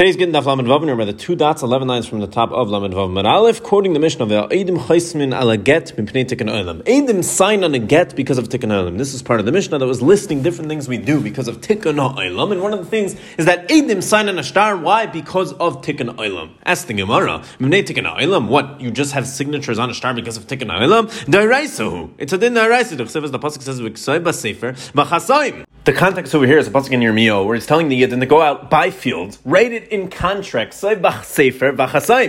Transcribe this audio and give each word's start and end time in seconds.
Today's 0.00 0.16
Gittin 0.16 0.32
Daf 0.32 0.46
Lamed 0.46 0.66
Vav, 0.66 0.80
remember 0.80 1.04
the 1.04 1.12
two 1.12 1.36
dots, 1.36 1.60
11 1.60 1.86
lines 1.86 2.06
from 2.06 2.20
the 2.20 2.26
top 2.26 2.50
of 2.52 2.70
Lamed 2.70 2.94
Vav 2.94 3.12
Mad 3.12 3.26
Aleph, 3.26 3.62
quoting 3.62 3.92
the 3.92 3.98
Mishnah 3.98 4.24
of 4.24 4.50
Eidim 4.50 4.78
Chaismin 4.78 5.38
ala 5.38 5.58
get 5.58 5.94
mipnei 5.94 6.24
tikkun 6.24 6.48
olam. 6.48 6.82
Eidim 6.84 7.22
sign 7.22 7.62
on 7.64 7.74
a 7.74 7.78
get 7.78 8.16
because 8.16 8.38
of 8.38 8.48
tikkun 8.48 8.70
olam. 8.70 8.96
This 8.96 9.12
is 9.12 9.20
part 9.20 9.40
of 9.40 9.44
the 9.44 9.52
Mishnah 9.52 9.78
that 9.78 9.86
was 9.86 10.00
listing 10.00 10.42
different 10.42 10.70
things 10.70 10.88
we 10.88 10.96
do 10.96 11.20
because 11.20 11.48
of 11.48 11.60
tikkun 11.60 11.96
olam, 11.96 12.50
and 12.50 12.62
one 12.62 12.72
of 12.72 12.78
the 12.78 12.86
things 12.86 13.14
is 13.36 13.44
that 13.44 13.68
Eidim 13.68 14.02
sign 14.02 14.30
on 14.30 14.38
a 14.38 14.42
star. 14.42 14.74
Why? 14.74 15.04
Because 15.04 15.52
of 15.52 15.82
tikkun 15.82 16.16
olam. 16.16 16.52
Ask 16.64 16.86
the 16.86 16.94
Gemara, 16.94 17.44
mipnei 17.58 17.84
tikkun 17.84 18.10
olam. 18.10 18.48
What? 18.48 18.80
You 18.80 18.90
just 18.90 19.12
have 19.12 19.26
signatures 19.26 19.78
on 19.78 19.90
a 19.90 19.94
star 19.94 20.14
because 20.14 20.38
of 20.38 20.46
tikkun 20.46 20.70
olam? 20.70 21.10
Dairaisahu. 21.26 22.12
It's 22.16 22.32
a 22.32 22.38
din 22.38 22.54
dairaisahu. 22.54 22.96
The 23.30 23.38
pasuk 23.38 23.60
says 23.60 23.78
v'ksoi 23.82 24.32
sefer 24.32 24.72
v'chasoim. 24.72 25.66
The 25.84 25.94
context 25.94 26.34
over 26.34 26.46
here 26.46 26.58
is 26.58 26.68
a 26.68 26.70
pasuk 26.70 26.90
in 26.90 27.00
Yirmiyahu 27.00 27.46
where 27.46 27.54
he's 27.54 27.64
telling 27.64 27.88
the 27.88 28.02
Yidden 28.02 28.20
to 28.20 28.26
go 28.26 28.42
out, 28.42 28.68
buy 28.68 28.90
fields, 28.90 29.38
write 29.46 29.72
it 29.72 29.88
in 29.88 30.10
contract, 30.10 30.74
sefer 30.74 31.72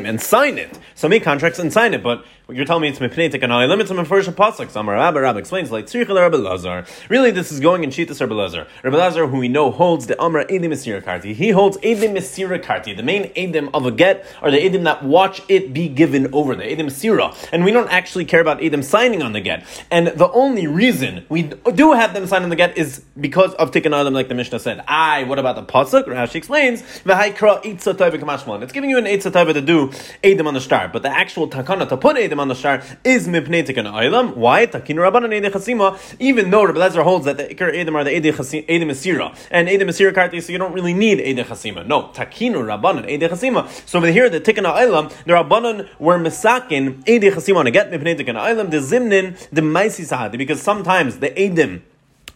and 0.05 0.21
sign 0.21 0.57
it. 0.57 0.79
So 0.95 1.09
make 1.09 1.23
contracts 1.23 1.59
and 1.59 1.73
sign 1.73 1.93
it, 1.93 2.01
but 2.01 2.23
you're 2.51 2.65
telling 2.65 2.81
me 2.81 2.89
it's 2.89 2.99
mipneitik 2.99 3.43
and 3.43 3.53
I 3.53 3.65
limit 3.65 3.87
some 3.87 4.03
first 4.05 4.29
pasuk. 4.31 4.69
Samar 4.69 4.95
Rabbi 4.95 5.19
Rabbi 5.19 5.39
explains 5.39 5.71
like 5.71 5.85
tzrichel 5.85 6.19
Rabbi 6.19 6.37
Lazar. 6.37 6.85
Really, 7.09 7.31
this 7.31 7.51
is 7.51 7.59
going 7.59 7.83
in 7.83 7.89
Shitas 7.89 8.19
Rabbi 8.19 8.33
Lazar. 8.33 8.67
Rabbi 8.83 8.97
Lazar, 8.97 9.27
who 9.27 9.37
we 9.37 9.47
know 9.47 9.71
holds 9.71 10.07
the 10.07 10.21
Amra 10.21 10.45
Edim 10.47 10.71
Karti. 11.03 11.33
He 11.33 11.49
holds 11.49 11.77
Edim 11.77 12.15
Karti. 12.61 12.95
The 12.95 13.03
main 13.03 13.33
Edim 13.33 13.69
of 13.73 13.85
a 13.85 13.91
get 13.91 14.25
are 14.41 14.51
the 14.51 14.57
Edim 14.57 14.83
that 14.83 15.03
watch 15.03 15.41
it 15.47 15.73
be 15.73 15.87
given 15.87 16.33
over. 16.33 16.55
The 16.55 16.63
Edim 16.63 16.91
Sira, 16.91 17.33
and 17.51 17.63
we 17.63 17.71
don't 17.71 17.89
actually 17.89 18.25
care 18.25 18.41
about 18.41 18.59
Edim 18.59 18.83
signing 18.83 19.21
on 19.21 19.33
the 19.33 19.41
get. 19.41 19.65
And 19.89 20.07
the 20.07 20.29
only 20.31 20.67
reason 20.67 21.25
we 21.29 21.43
do 21.43 21.93
have 21.93 22.13
them 22.13 22.27
sign 22.27 22.43
on 22.43 22.49
the 22.49 22.55
get 22.55 22.77
is 22.77 23.03
because 23.19 23.53
of 23.55 23.75
Adam, 23.75 24.13
like 24.13 24.27
the 24.27 24.35
Mishnah 24.35 24.59
said. 24.59 24.83
I. 24.87 25.23
What 25.23 25.39
about 25.39 25.55
the 25.55 25.63
pasuk? 25.63 26.03
Rashi 26.05 26.35
explains 26.35 26.83
It's 27.05 28.73
giving 28.73 28.89
you 28.89 28.97
an 28.97 29.05
Eitzah 29.05 29.53
to 29.53 29.61
do 29.61 29.87
Edim 30.23 30.47
on 30.47 30.53
the 30.53 30.61
star, 30.61 30.89
but 30.89 31.03
the 31.03 31.09
actual 31.09 31.47
takana 31.47 31.87
to 31.87 31.97
put 31.97 32.17
Edim 32.17 32.39
on 32.41 32.47
the 32.47 32.55
shar 32.55 32.83
is 33.03 33.27
mipnei 33.27 33.65
tikkun 33.65 33.85
oilam. 33.91 34.35
Why? 34.35 34.67
Takinu 34.67 34.99
rabbanon 35.09 35.31
edei 35.31 35.51
chasima. 35.51 35.97
Even 36.19 36.49
though 36.49 36.63
Rabbi 36.63 36.79
Lezer 36.79 37.03
holds 37.03 37.25
that 37.25 37.37
the 37.37 37.45
ikar 37.45 37.73
edim 37.73 37.95
are 37.95 38.03
the 38.03 38.11
edei 38.11 38.33
mesira 38.33 39.35
and 39.49 39.67
edei 39.67 39.83
mesira 39.83 40.11
karti, 40.11 40.41
so 40.41 40.51
you 40.51 40.57
don't 40.57 40.73
really 40.73 40.93
need 40.93 41.19
edei 41.19 41.45
chasima. 41.45 41.85
No, 41.85 42.09
takinu 42.13 42.65
rabbanon 42.65 43.07
edei 43.07 43.29
chasima. 43.29 43.69
So 43.87 43.99
over 43.99 44.07
here, 44.07 44.29
the 44.29 44.41
tikkun 44.41 44.65
oilam, 44.65 45.09
the 45.25 45.33
rabbanon 45.33 45.87
were 45.99 46.17
misakin 46.17 47.03
edei 47.05 47.31
chasima 47.31 47.65
a 47.65 47.71
get 47.71 47.91
mipnei 47.91 48.19
tikkun 48.19 48.35
oilam 48.35 48.71
the 48.71 48.77
zimnin 48.77 49.37
the 49.51 49.61
maisi 49.61 50.05
sahadi 50.05 50.37
because 50.37 50.61
sometimes 50.61 51.19
the 51.19 51.29
edim 51.29 51.81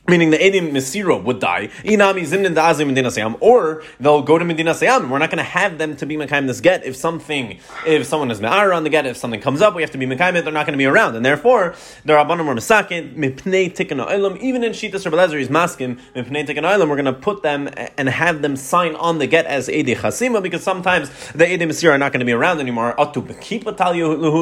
meaning 0.07 0.29
the 0.29 0.37
Edim 0.37 0.71
Mesiro 0.71 1.23
would 1.23 1.39
die, 1.39 1.67
Inami 1.83 2.25
Zimnin 2.25 2.53
Da'azim 2.53 2.87
Medina 2.87 3.09
Sayam, 3.09 3.37
or 3.39 3.83
they'll 3.99 4.21
go 4.21 4.37
to 4.37 4.45
Medina 4.45 4.71
Sayam. 4.71 5.09
We're 5.09 5.17
not 5.17 5.29
going 5.29 5.37
to 5.37 5.43
have 5.43 5.77
them 5.77 5.95
to 5.97 6.05
be 6.05 6.15
Mekayim 6.15 6.47
this 6.47 6.61
get. 6.61 6.85
If 6.85 6.95
something, 6.95 7.59
if 7.85 8.05
someone 8.05 8.29
is 8.31 8.39
Me'ar 8.39 8.71
on 8.73 8.83
the 8.83 8.89
get, 8.89 9.05
if 9.05 9.17
something 9.17 9.41
comes 9.41 9.61
up, 9.61 9.75
we 9.75 9.81
have 9.81 9.91
to 9.91 9.97
be 9.97 10.05
Mekayim 10.05 10.33
they're 10.43 10.51
not 10.51 10.65
going 10.65 10.73
to 10.73 10.77
be 10.77 10.85
around. 10.85 11.15
And 11.15 11.25
therefore, 11.25 11.75
the 12.03 12.13
Rabbanim 12.13 12.45
were 12.45 12.55
Mesakin, 12.55 13.15
Mipnei 13.15 13.73
Tikkun 13.73 14.05
Oilam, 14.05 14.37
even 14.39 14.63
in 14.63 14.73
Shitas 14.73 15.05
Rabbi 15.05 15.17
Lezer, 15.17 15.39
is 15.39 15.49
Maskim, 15.49 15.99
Mipnei 16.15 16.45
Tikkun 16.45 16.63
Oilam, 16.63 16.89
we're 16.89 16.95
going 16.95 17.05
to 17.05 17.13
put 17.13 17.41
them 17.41 17.69
and 17.97 18.09
have 18.09 18.41
them 18.41 18.55
sign 18.55 18.95
on 18.95 19.17
the 19.17 19.27
get 19.27 19.45
as 19.45 19.69
Edi 19.69 19.95
Chasima, 19.95 20.41
because 20.41 20.61
sometimes 20.61 21.09
the 21.31 21.45
Edim 21.45 21.69
Mesiro 21.69 21.91
are 21.91 21.97
not 21.97 22.11
going 22.11 22.19
to 22.19 22.25
be 22.25 22.33
around 22.33 22.59
anymore. 22.59 22.93
Atu 22.97 23.25
Bekipa 23.25 23.75
Tal 23.75 23.95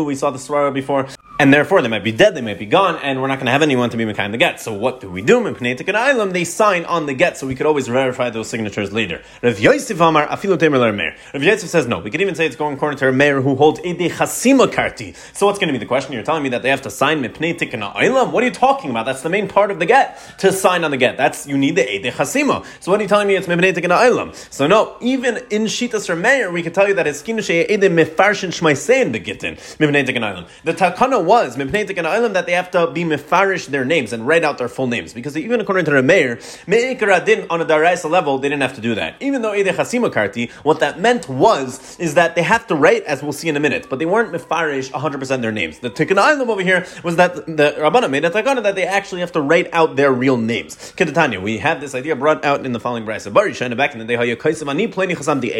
we 0.04 0.16
saw 0.16 0.30
the 0.32 0.40
Swara 0.40 0.74
before 0.74 1.08
and 1.44 1.54
therefore 1.54 1.82
they 1.82 1.90
might 1.90 2.06
be 2.06 2.14
dead, 2.14 2.36
they 2.36 2.42
might 2.42 2.58
be 2.58 2.66
gone, 2.66 2.96
and 3.04 3.22
we're 3.22 3.28
not 3.28 3.36
going 3.36 3.48
to 3.48 3.52
have 3.52 3.62
anyone 3.62 3.90
to 3.90 3.98
be 3.98 4.06
Mekayim 4.06 4.32
the 4.32 4.38
get. 4.38 4.62
So 4.62 4.72
what 4.72 5.02
do 5.02 5.12
we 5.12 5.22
do? 5.22 5.44
They 5.44 6.44
sign 6.46 6.86
on 6.86 7.06
the 7.06 7.14
get, 7.14 7.38
so 7.38 7.46
we 7.46 7.54
could 7.54 7.66
always 7.66 7.86
verify 7.86 8.30
those 8.30 8.48
signatures 8.48 8.94
later. 8.94 9.22
Rav 9.42 9.60
Yosef 9.60 10.00
Amar. 10.00 10.26
Rav 10.30 10.46
Yosef 10.46 11.70
says 11.70 11.86
no. 11.86 12.00
We 12.00 12.12
could 12.12 12.22
even 12.22 12.36
say 12.36 12.46
it's 12.46 12.56
going 12.56 12.76
according 12.76 12.98
to 13.00 13.10
a 13.10 13.12
mayor 13.12 13.42
who 13.42 13.56
holds 13.56 13.82
Ede 13.84 14.10
Chasima 14.10 14.68
Karti. 14.68 15.14
So 15.36 15.46
what's 15.46 15.60
going 15.60 15.68
to 15.68 15.74
be 15.74 15.80
the 15.80 15.86
question? 15.86 16.14
You're 16.14 16.24
telling 16.24 16.44
me 16.44 16.50
that 16.50 16.64
they 16.64 16.70
have 16.70 16.84
to 16.84 16.90
sign 16.90 17.22
Mipnei 17.22 17.60
Tikkun 17.60 18.32
What 18.32 18.42
are 18.42 18.48
you 18.48 18.54
talking 18.54 18.90
about? 18.90 19.06
That's 19.06 19.22
the 19.22 19.30
main 19.30 19.50
part 19.50 19.70
of 19.70 19.80
the 19.80 19.86
get 19.86 20.18
to 20.38 20.54
sign 20.54 20.86
on 20.86 20.92
the 20.92 20.98
get. 20.98 21.18
That's 21.18 21.46
you 21.46 21.58
need 21.58 21.76
the 21.76 21.94
Ede 21.94 22.14
Chasima. 22.14 22.66
So 22.80 22.90
what 22.90 23.02
are 23.02 23.04
you 23.04 23.10
telling 23.10 23.28
me? 23.28 23.36
It's 23.36 23.48
Mipnei 23.48 23.74
Tikkun 23.74 24.34
So 24.50 24.66
no, 24.66 24.96
even 25.02 25.42
in 25.50 25.64
Shitas 25.64 26.08
Meir, 26.18 26.54
we 26.54 26.64
can 26.64 26.72
tell 26.72 26.88
you 26.88 26.94
that 26.94 27.06
it's 27.06 27.22
Kinushe 27.22 27.70
Ede 27.70 27.92
Mefarshin 27.92 28.54
Shmaisein 28.58 29.12
the 29.12 29.20
Gittin 29.20 29.58
Mipnei 29.78 30.08
Tikkun 30.08 30.48
The 30.64 30.74
Takana 30.74 31.33
was 31.34 31.56
that 31.56 32.46
they 32.46 32.52
have 32.62 32.72
to 32.72 32.82
be 32.98 33.04
mefarish 33.04 33.68
their 33.68 33.86
names 33.86 34.14
and 34.14 34.28
write 34.28 34.44
out 34.44 34.58
their 34.58 34.68
full 34.68 34.88
names 34.88 35.14
because 35.14 35.36
even 35.36 35.60
according 35.60 35.86
to 35.86 35.92
the 35.92 36.04
mayor, 36.04 36.36
Me'ikaradin 36.68 37.48
on 37.50 37.60
a 37.62 37.66
daraisa 37.66 38.10
level, 38.10 38.38
they 38.38 38.50
didn't 38.50 38.62
have 38.62 38.76
to 38.76 38.82
do 38.82 38.94
that. 38.96 39.16
Even 39.20 39.42
though 39.42 39.54
Ede 39.54 39.74
Chasima 39.80 40.10
Karti, 40.12 40.52
what 40.68 40.80
that 40.80 41.00
meant 41.00 41.28
was 41.28 41.98
is 42.00 42.14
that 42.16 42.36
they 42.36 42.44
have 42.44 42.68
to 42.68 42.76
write, 42.76 43.04
as 43.04 43.24
we'll 43.24 43.34
see 43.42 43.50
in 43.50 43.58
a 43.58 43.60
minute, 43.60 43.88
but 43.90 43.98
they 44.00 44.06
weren't 44.06 44.32
mefarish 44.32 44.92
100% 44.92 45.42
their 45.42 45.52
names. 45.52 45.80
The 45.80 45.90
Tikkun 45.90 46.18
Island 46.18 46.50
over 46.50 46.62
here 46.62 46.86
was 47.04 47.16
that 47.16 47.36
the 47.36 47.76
Rabbana 47.78 48.10
made 48.10 48.26
a 48.26 48.30
takana 48.30 48.62
that 48.64 48.76
they 48.76 48.86
actually 48.86 49.22
have 49.22 49.32
to 49.34 49.42
write 49.42 49.70
out 49.74 49.96
their 49.96 50.12
real 50.12 50.38
names. 50.38 50.76
Kedatanya, 50.98 51.42
we 51.42 51.58
have 51.58 51.82
this 51.82 51.96
idea 51.96 52.16
brought 52.16 52.44
out 52.46 52.66
in 52.66 52.72
the 52.74 52.80
following 52.80 53.06
brisa. 53.06 53.34
Back 53.34 53.94
in 53.94 54.00
the 54.00 54.06
day, 54.06 54.16
ani 54.16 54.88
pleni 54.88 55.16
chasam 55.16 55.42
di 55.42 55.52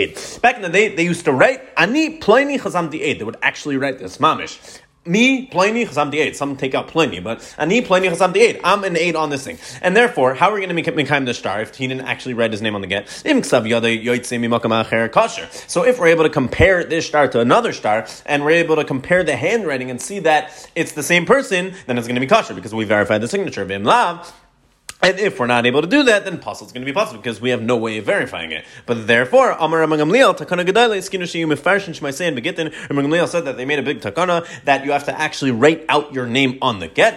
Back 0.42 0.56
in 0.58 0.62
the 0.62 0.70
day, 0.70 0.96
they 0.96 1.04
used 1.04 1.26
to 1.26 1.32
write 1.32 1.62
Ani 1.78 2.18
Pliny 2.18 2.58
Chazam 2.58 2.92
They 2.92 3.24
would 3.24 3.38
actually 3.42 3.78
write 3.78 4.00
this 4.00 4.18
mamish. 4.18 4.80
Me, 5.06 5.48
Pliny, 5.48 5.86
I'm 5.98 6.12
the 6.12 6.20
eight. 6.20 6.38
Some 6.38 6.56
take 6.56 6.74
out 6.74 6.88
Pliny, 6.88 7.20
but 7.20 7.54
Ani, 7.58 7.82
Pliny, 7.82 8.08
I'm 8.08 8.32
the 8.32 8.40
eight. 8.40 8.62
I'm 8.64 8.86
an 8.86 8.96
eight 8.96 9.18
on 9.18 9.30
this 9.30 9.44
thing. 9.44 9.58
And 9.82 9.98
therefore, 9.98 10.34
how 10.34 10.50
are 10.50 10.54
we 10.54 10.62
going 10.62 10.70
to 10.70 10.76
make 10.76 10.86
Mekayim 10.86 11.26
the 11.26 11.34
star 11.34 11.62
if 11.62 11.76
he 11.76 11.88
didn't 11.88 12.06
actually 12.06 12.36
write 12.36 12.52
his 12.52 12.62
name 12.62 12.74
on 12.74 12.80
the 12.80 12.88
get? 12.88 13.10
So 15.68 15.84
if 15.84 16.00
we're 16.00 16.08
able 16.08 16.24
to 16.24 16.30
compare 16.30 16.84
this 16.86 17.06
star 17.06 17.28
to 17.28 17.42
another 17.42 17.74
star, 17.74 18.08
and 18.26 18.46
we're 18.46 18.52
able 18.52 18.78
to 18.78 18.86
compare 18.86 19.26
the 19.26 19.36
handwriting 19.36 19.92
and 19.92 20.02
see 20.02 20.20
that 20.20 20.70
it's 20.74 20.94
the 20.94 21.04
same 21.04 21.26
person, 21.26 21.74
then 21.86 21.98
it's 21.98 22.08
going 22.08 22.16
to 22.16 22.22
be 22.22 22.28
kosher 22.28 22.54
because 22.54 22.74
we 22.74 22.86
verified 22.86 23.20
the 23.20 23.28
signature. 23.28 23.66
Vim 23.66 23.84
lav, 23.84 24.34
and 25.04 25.20
if 25.20 25.40
we're 25.40 25.48
not 25.48 25.66
able 25.66 25.82
to 25.82 25.88
do 25.88 26.04
that, 26.04 26.24
then 26.26 26.40
puzzle 26.40 26.66
is 26.66 26.72
going 26.74 26.82
to 26.82 26.86
be 26.86 26.94
possible 26.94 27.22
because 27.22 27.42
we 27.42 27.50
have 27.50 27.62
no 27.62 27.76
way 27.76 27.98
of 27.98 28.06
verifying 28.06 28.52
it. 28.52 28.66
But 28.86 29.06
therefore, 29.06 29.52
Amar 29.52 29.80
Amagamliel, 29.80 30.38
Takana 30.38 30.66
Gedale, 30.66 30.98
Skinushi 30.98 31.46
Mefarshin 31.46 31.94
Shmaisayan 31.94 32.40
Begitin, 32.40 32.74
Amagamliel 32.88 33.28
said 33.28 33.46
that 33.46 33.58
they 33.58 33.66
made 33.66 33.80
a 33.80 33.84
big 33.84 34.00
takana 34.00 34.48
that 34.64 34.86
you 34.86 34.92
have 34.92 35.04
to 35.06 35.20
actually 35.20 35.52
write 35.52 35.84
out 35.90 36.14
your 36.14 36.26
name 36.26 36.58
on 36.62 36.80
the 36.80 36.88
get. 36.88 37.14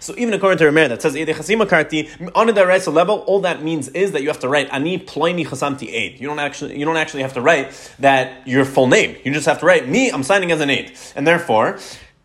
So 0.00 0.14
even 0.16 0.34
according 0.34 0.58
to 0.58 0.64
Rameir 0.64 0.88
that 0.88 1.02
says 1.02 1.16
Ede 1.16 1.28
Chasima 1.28 1.66
Karti, 1.66 2.30
on 2.34 2.48
a 2.48 2.52
direct 2.52 2.86
level, 2.88 3.18
all 3.20 3.40
that 3.40 3.62
means 3.62 3.88
is 3.88 4.12
that 4.12 4.22
you 4.22 4.28
have 4.28 4.40
to 4.40 4.48
write 4.48 4.68
Ani 4.72 4.98
Ploini 4.98 5.46
Chasamti 5.46 5.88
Eid. 5.88 6.20
You 6.20 6.26
don't 6.26 6.38
actually 6.38 6.78
you 6.78 6.84
don't 6.84 6.96
actually 6.96 7.22
have 7.22 7.34
to 7.34 7.40
write 7.40 7.72
that 8.00 8.46
your 8.46 8.64
full 8.64 8.86
name. 8.86 9.16
You 9.24 9.32
just 9.32 9.46
have 9.46 9.60
to 9.60 9.66
write 9.66 9.88
me, 9.88 10.10
I'm 10.10 10.22
signing 10.22 10.50
as 10.52 10.60
an 10.60 10.70
aid. 10.70 10.96
And 11.14 11.26
therefore, 11.26 11.78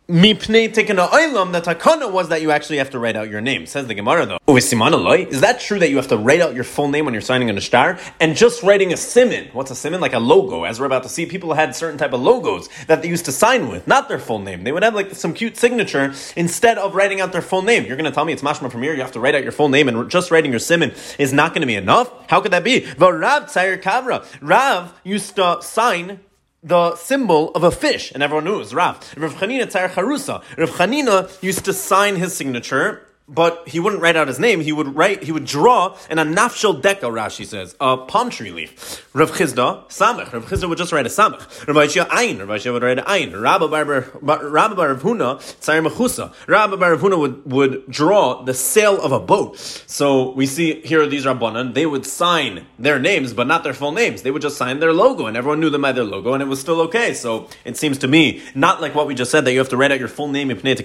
Mipnei 0.07 0.71
tekana 0.71 1.09
oilam, 1.09 1.51
the 1.51 1.59
takana 1.59 2.11
was 2.11 2.29
that 2.29 2.39
you 2.39 2.51
actually 2.51 2.77
have 2.77 2.91
to 2.91 2.99
write 2.99 3.15
out 3.15 3.27
your 3.27 3.41
name. 3.41 3.65
Says 3.65 3.87
the 3.87 3.95
Gemara 3.95 4.27
though. 4.27 4.37
Is 4.55 5.41
that 5.41 5.59
true 5.59 5.79
that 5.79 5.89
you 5.89 5.95
have 5.95 6.09
to 6.09 6.17
write 6.17 6.41
out 6.41 6.53
your 6.53 6.63
full 6.63 6.89
name 6.89 7.05
when 7.05 7.15
you're 7.15 7.21
signing 7.21 7.49
an 7.49 7.57
a 7.57 7.61
star? 7.61 7.97
And 8.19 8.35
just 8.35 8.61
writing 8.61 8.93
a 8.93 8.97
simon, 8.97 9.49
what's 9.53 9.71
a 9.71 9.75
simon? 9.75 10.01
Like 10.01 10.13
a 10.13 10.19
logo. 10.19 10.63
As 10.63 10.79
we're 10.79 10.85
about 10.85 11.01
to 11.03 11.09
see, 11.09 11.25
people 11.25 11.55
had 11.55 11.75
certain 11.75 11.97
type 11.97 12.13
of 12.13 12.21
logos 12.21 12.69
that 12.85 13.01
they 13.01 13.07
used 13.07 13.25
to 13.25 13.31
sign 13.31 13.67
with, 13.67 13.87
not 13.87 14.07
their 14.07 14.19
full 14.19 14.37
name. 14.37 14.63
They 14.63 14.71
would 14.71 14.83
have 14.83 14.93
like 14.93 15.15
some 15.15 15.33
cute 15.33 15.57
signature 15.57 16.13
instead 16.35 16.77
of 16.77 16.93
writing 16.93 17.19
out 17.19 17.31
their 17.31 17.41
full 17.41 17.63
name. 17.63 17.85
You're 17.85 17.97
going 17.97 18.05
to 18.05 18.11
tell 18.11 18.25
me 18.25 18.33
it's 18.33 18.43
mashma 18.43 18.71
from 18.71 18.83
here, 18.83 18.93
you 18.93 19.01
have 19.01 19.13
to 19.13 19.19
write 19.19 19.33
out 19.33 19.41
your 19.41 19.53
full 19.53 19.69
name 19.69 19.89
and 19.89 20.07
just 20.11 20.29
writing 20.29 20.51
your 20.51 20.59
simon 20.59 20.93
is 21.17 21.33
not 21.33 21.53
going 21.53 21.61
to 21.61 21.67
be 21.67 21.75
enough? 21.75 22.11
How 22.29 22.41
could 22.41 22.51
that 22.51 22.63
be? 22.63 22.81
The 22.81 23.11
Rav 23.11 23.45
Tzair 23.45 23.81
Kavra. 23.81 24.23
Rav 24.39 24.93
used 25.03 25.35
to 25.37 25.57
sign 25.61 26.19
the 26.65 26.95
symbol 26.95 27.51
of 27.51 27.63
a 27.63 27.69
fish, 27.69 28.11
and 28.11 28.23
everyone 28.23 28.45
knows 28.45 28.73
Rav. 28.73 29.13
Rav 29.15 29.35
Chanina 29.35 29.69
Tzar 29.69 29.87
Charusa. 29.87 30.43
Rav 30.57 30.71
Chanina 30.71 31.43
used 31.43 31.63
to 31.65 31.73
sign 31.73 32.15
his 32.15 32.35
signature 32.35 33.05
but 33.27 33.67
he 33.67 33.79
wouldn't 33.79 34.01
write 34.01 34.15
out 34.15 34.27
his 34.27 34.39
name. 34.39 34.61
He 34.61 34.71
would 34.71 34.95
write, 34.95 35.23
he 35.23 35.31
would 35.31 35.45
draw 35.45 35.97
in 36.09 36.19
a 36.19 36.25
nafshel 36.25 36.81
deka, 36.81 37.01
Rashi 37.01 37.45
says, 37.45 37.75
a 37.79 37.97
palm 37.97 38.29
tree 38.29 38.51
leaf. 38.51 39.09
Rav 39.13 39.31
Chisda, 39.31 39.87
samach. 39.87 40.31
Rav 40.31 40.45
Chisda 40.45 40.69
would 40.69 40.77
just 40.77 40.91
write 40.91 41.05
a 41.05 41.09
samach. 41.09 41.67
Rav 41.67 41.75
Aishia, 41.75 42.07
ayin. 42.09 42.39
Rav 42.39 42.49
Aishia 42.49 42.71
would 42.71 42.83
write 42.83 42.99
an 42.99 43.05
ayin. 43.05 43.41
Rabba 43.41 43.67
bar 43.67 43.85
bar 43.85 44.95
Huna, 44.95 45.37
tzayir 45.59 45.87
mechusa. 45.87 46.33
Rabba 46.47 46.77
bar 46.77 46.97
Huna 46.97 47.17
would, 47.17 47.51
would 47.51 47.87
draw 47.89 48.43
the 48.43 48.53
sail 48.53 49.01
of 49.01 49.11
a 49.11 49.19
boat. 49.19 49.57
So 49.57 50.31
we 50.31 50.45
see 50.45 50.81
here 50.81 51.07
these 51.07 51.25
Rabbanan, 51.25 51.73
they 51.73 51.85
would 51.85 52.05
sign 52.05 52.67
their 52.77 52.99
names, 52.99 53.33
but 53.33 53.47
not 53.47 53.63
their 53.63 53.73
full 53.73 53.91
names. 53.91 54.21
They 54.21 54.31
would 54.31 54.43
just 54.43 54.57
sign 54.57 54.79
their 54.79 54.93
logo, 54.93 55.25
and 55.25 55.35
everyone 55.35 55.59
knew 55.59 55.69
them 55.71 55.81
by 55.81 55.93
their 55.93 56.03
logo, 56.03 56.33
and 56.33 56.43
it 56.43 56.47
was 56.47 56.59
still 56.59 56.81
okay. 56.81 57.13
So 57.13 57.49
it 57.63 57.77
seems 57.77 57.97
to 57.99 58.07
me, 58.07 58.43
not 58.53 58.81
like 58.81 58.93
what 58.93 59.07
we 59.07 59.15
just 59.15 59.31
said, 59.31 59.45
that 59.45 59.53
you 59.53 59.59
have 59.59 59.69
to 59.69 59.77
write 59.77 59.91
out 59.91 59.99
your 59.99 60.07
full 60.09 60.27
name 60.27 60.51
in 60.51 60.57
Pnei 60.57 60.75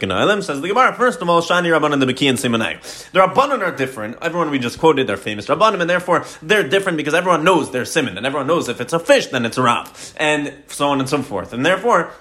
says 0.42 0.60
the 0.60 0.69
Gemara. 0.69 0.94
First 0.94 1.20
of 1.20 1.28
all, 1.28 1.42
Shani 1.42 1.69
Rabbanan 1.69 2.00
the 2.00 2.06
Baki 2.06 2.29
and 2.30 2.38
Simonai. 2.38 2.80
The 3.12 3.20
Rabbanon 3.20 3.60
are 3.60 3.76
different. 3.76 4.16
Everyone 4.22 4.50
we 4.50 4.58
just 4.58 4.78
quoted, 4.78 5.06
they're 5.06 5.18
famous 5.18 5.46
Rabbanim, 5.46 5.80
and 5.80 5.90
therefore 5.90 6.24
they're 6.40 6.66
different 6.66 6.96
because 6.96 7.12
everyone 7.12 7.44
knows 7.44 7.70
they're 7.70 7.84
Simon, 7.84 8.16
and 8.16 8.24
everyone 8.24 8.46
knows 8.46 8.68
if 8.68 8.80
it's 8.80 8.94
a 8.94 8.98
fish, 8.98 9.26
then 9.26 9.44
it's 9.44 9.58
a 9.58 9.62
Rav, 9.62 10.14
and 10.16 10.54
so 10.68 10.88
on 10.88 11.00
and 11.00 11.08
so 11.08 11.20
forth. 11.22 11.52
And 11.52 11.66
therefore, 11.66 12.12